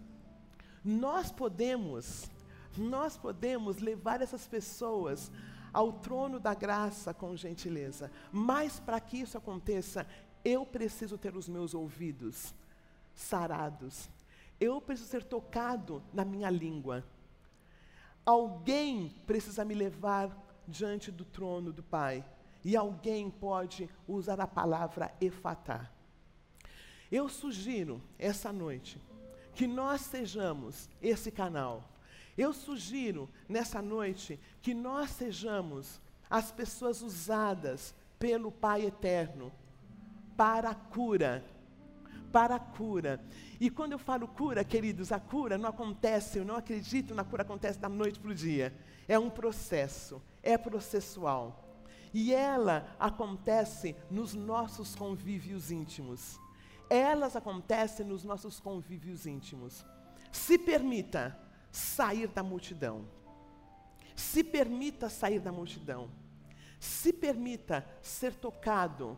Nós 0.84 1.30
podemos, 1.32 2.30
nós 2.76 3.16
podemos 3.16 3.78
levar 3.78 4.20
essas 4.20 4.46
pessoas 4.46 5.30
ao 5.72 5.92
trono 5.92 6.38
da 6.38 6.54
graça 6.54 7.14
com 7.14 7.36
gentileza. 7.36 8.10
Mas 8.32 8.80
para 8.80 9.00
que 9.00 9.18
isso 9.18 9.38
aconteça, 9.38 10.06
eu 10.44 10.64
preciso 10.64 11.18
ter 11.18 11.36
os 11.36 11.48
meus 11.48 11.74
ouvidos 11.74 12.54
sarados. 13.14 14.08
Eu 14.58 14.80
preciso 14.80 15.08
ser 15.08 15.24
tocado 15.24 16.02
na 16.12 16.24
minha 16.24 16.50
língua. 16.50 17.04
Alguém 18.24 19.08
precisa 19.26 19.64
me 19.64 19.74
levar 19.74 20.36
diante 20.66 21.10
do 21.10 21.24
trono 21.24 21.72
do 21.72 21.82
Pai. 21.82 22.24
E 22.62 22.76
alguém 22.76 23.30
pode 23.30 23.88
usar 24.06 24.40
a 24.40 24.46
palavra 24.46 25.14
efatá. 25.20 25.90
Eu 27.10 27.28
sugiro 27.28 28.00
essa 28.18 28.52
noite 28.52 29.00
que 29.54 29.66
nós 29.66 30.02
sejamos 30.02 30.88
esse 31.02 31.30
canal. 31.30 31.82
Eu 32.36 32.52
sugiro 32.52 33.28
nessa 33.48 33.80
noite 33.82 34.38
que 34.62 34.74
nós 34.74 35.10
sejamos 35.10 36.00
as 36.28 36.50
pessoas 36.52 37.02
usadas 37.02 37.94
pelo 38.18 38.52
Pai 38.52 38.86
eterno 38.86 39.52
para 40.36 40.70
a 40.70 40.74
cura 40.74 41.44
para 42.30 42.56
a 42.56 42.60
cura. 42.60 43.20
E 43.60 43.68
quando 43.68 43.92
eu 43.92 43.98
falo 43.98 44.26
cura, 44.26 44.64
queridos, 44.64 45.12
a 45.12 45.20
cura 45.20 45.58
não 45.58 45.68
acontece, 45.68 46.38
eu 46.38 46.44
não 46.44 46.56
acredito 46.56 47.14
na 47.14 47.24
cura 47.24 47.42
acontece 47.42 47.78
da 47.78 47.88
noite 47.88 48.18
para 48.18 48.30
o 48.30 48.34
dia. 48.34 48.72
É 49.06 49.18
um 49.18 49.28
processo, 49.28 50.22
é 50.42 50.56
processual. 50.56 51.66
E 52.12 52.32
ela 52.32 52.88
acontece 52.98 53.94
nos 54.10 54.34
nossos 54.34 54.94
convívios 54.94 55.70
íntimos. 55.70 56.38
Elas 56.88 57.36
acontecem 57.36 58.04
nos 58.04 58.24
nossos 58.24 58.58
convívios 58.58 59.26
íntimos. 59.26 59.84
Se 60.32 60.58
permita 60.58 61.38
sair 61.70 62.28
da 62.28 62.42
multidão. 62.42 63.06
Se 64.14 64.44
permita 64.44 65.08
sair 65.08 65.40
da 65.40 65.52
multidão. 65.52 66.10
Se 66.78 67.12
permita 67.12 67.86
ser 68.02 68.34
tocado 68.34 69.16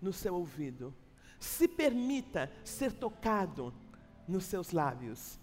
no 0.00 0.12
seu 0.12 0.34
ouvido 0.34 0.94
se 1.42 1.66
permita 1.66 2.48
ser 2.62 2.92
tocado 2.92 3.74
nos 4.28 4.44
seus 4.44 4.70
lábios. 4.70 5.40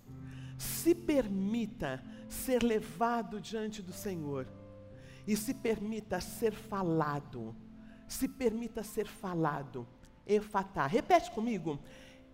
Se 0.57 0.95
permita 0.95 2.01
ser 2.29 2.63
levado 2.63 3.41
diante 3.41 3.81
do 3.81 3.91
Senhor. 3.91 4.47
E 5.27 5.35
se 5.35 5.53
permita 5.53 6.21
ser 6.21 6.53
falado. 6.53 7.53
Se 8.07 8.29
permita 8.29 8.81
ser 8.81 9.07
falado. 9.07 9.85
Efatá. 10.25 10.87
Repete 10.87 11.31
comigo. 11.31 11.77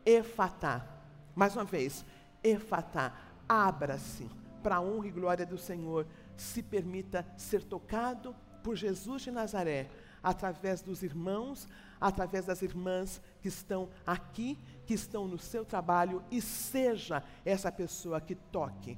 Efatá. 0.06 0.88
Mais 1.36 1.56
uma 1.56 1.66
vez. 1.66 2.06
Efatá. 2.44 3.14
Abra-se 3.48 4.30
para 4.64 4.78
a 4.78 4.82
honra 4.82 5.08
e 5.08 5.12
glória 5.12 5.46
do 5.46 5.58
Senhor. 5.58 6.08
Se 6.36 6.64
permita 6.64 7.26
ser 7.38 7.64
tocado 7.64 8.36
por 8.64 8.76
Jesus 8.76 9.22
de 9.22 9.32
Nazaré 9.32 9.90
através 10.24 10.82
dos 10.82 11.04
irmãos, 11.04 11.68
através 12.02 12.46
das 12.46 12.64
irmãs 12.64 13.22
que 13.42 13.48
estão 13.48 13.90
aqui, 14.06 14.60
que 14.88 14.96
estão 14.96 15.28
no 15.28 15.38
seu 15.38 15.64
trabalho, 15.64 16.24
e 16.32 16.42
seja 16.42 17.24
essa 17.46 17.72
pessoa 17.72 18.20
que 18.20 18.34
toque 18.34 18.98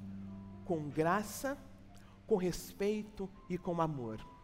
com 0.64 0.90
graça, 0.90 1.58
com 2.26 2.38
respeito 2.38 3.30
e 3.50 3.58
com 3.58 3.82
amor. 3.82 4.37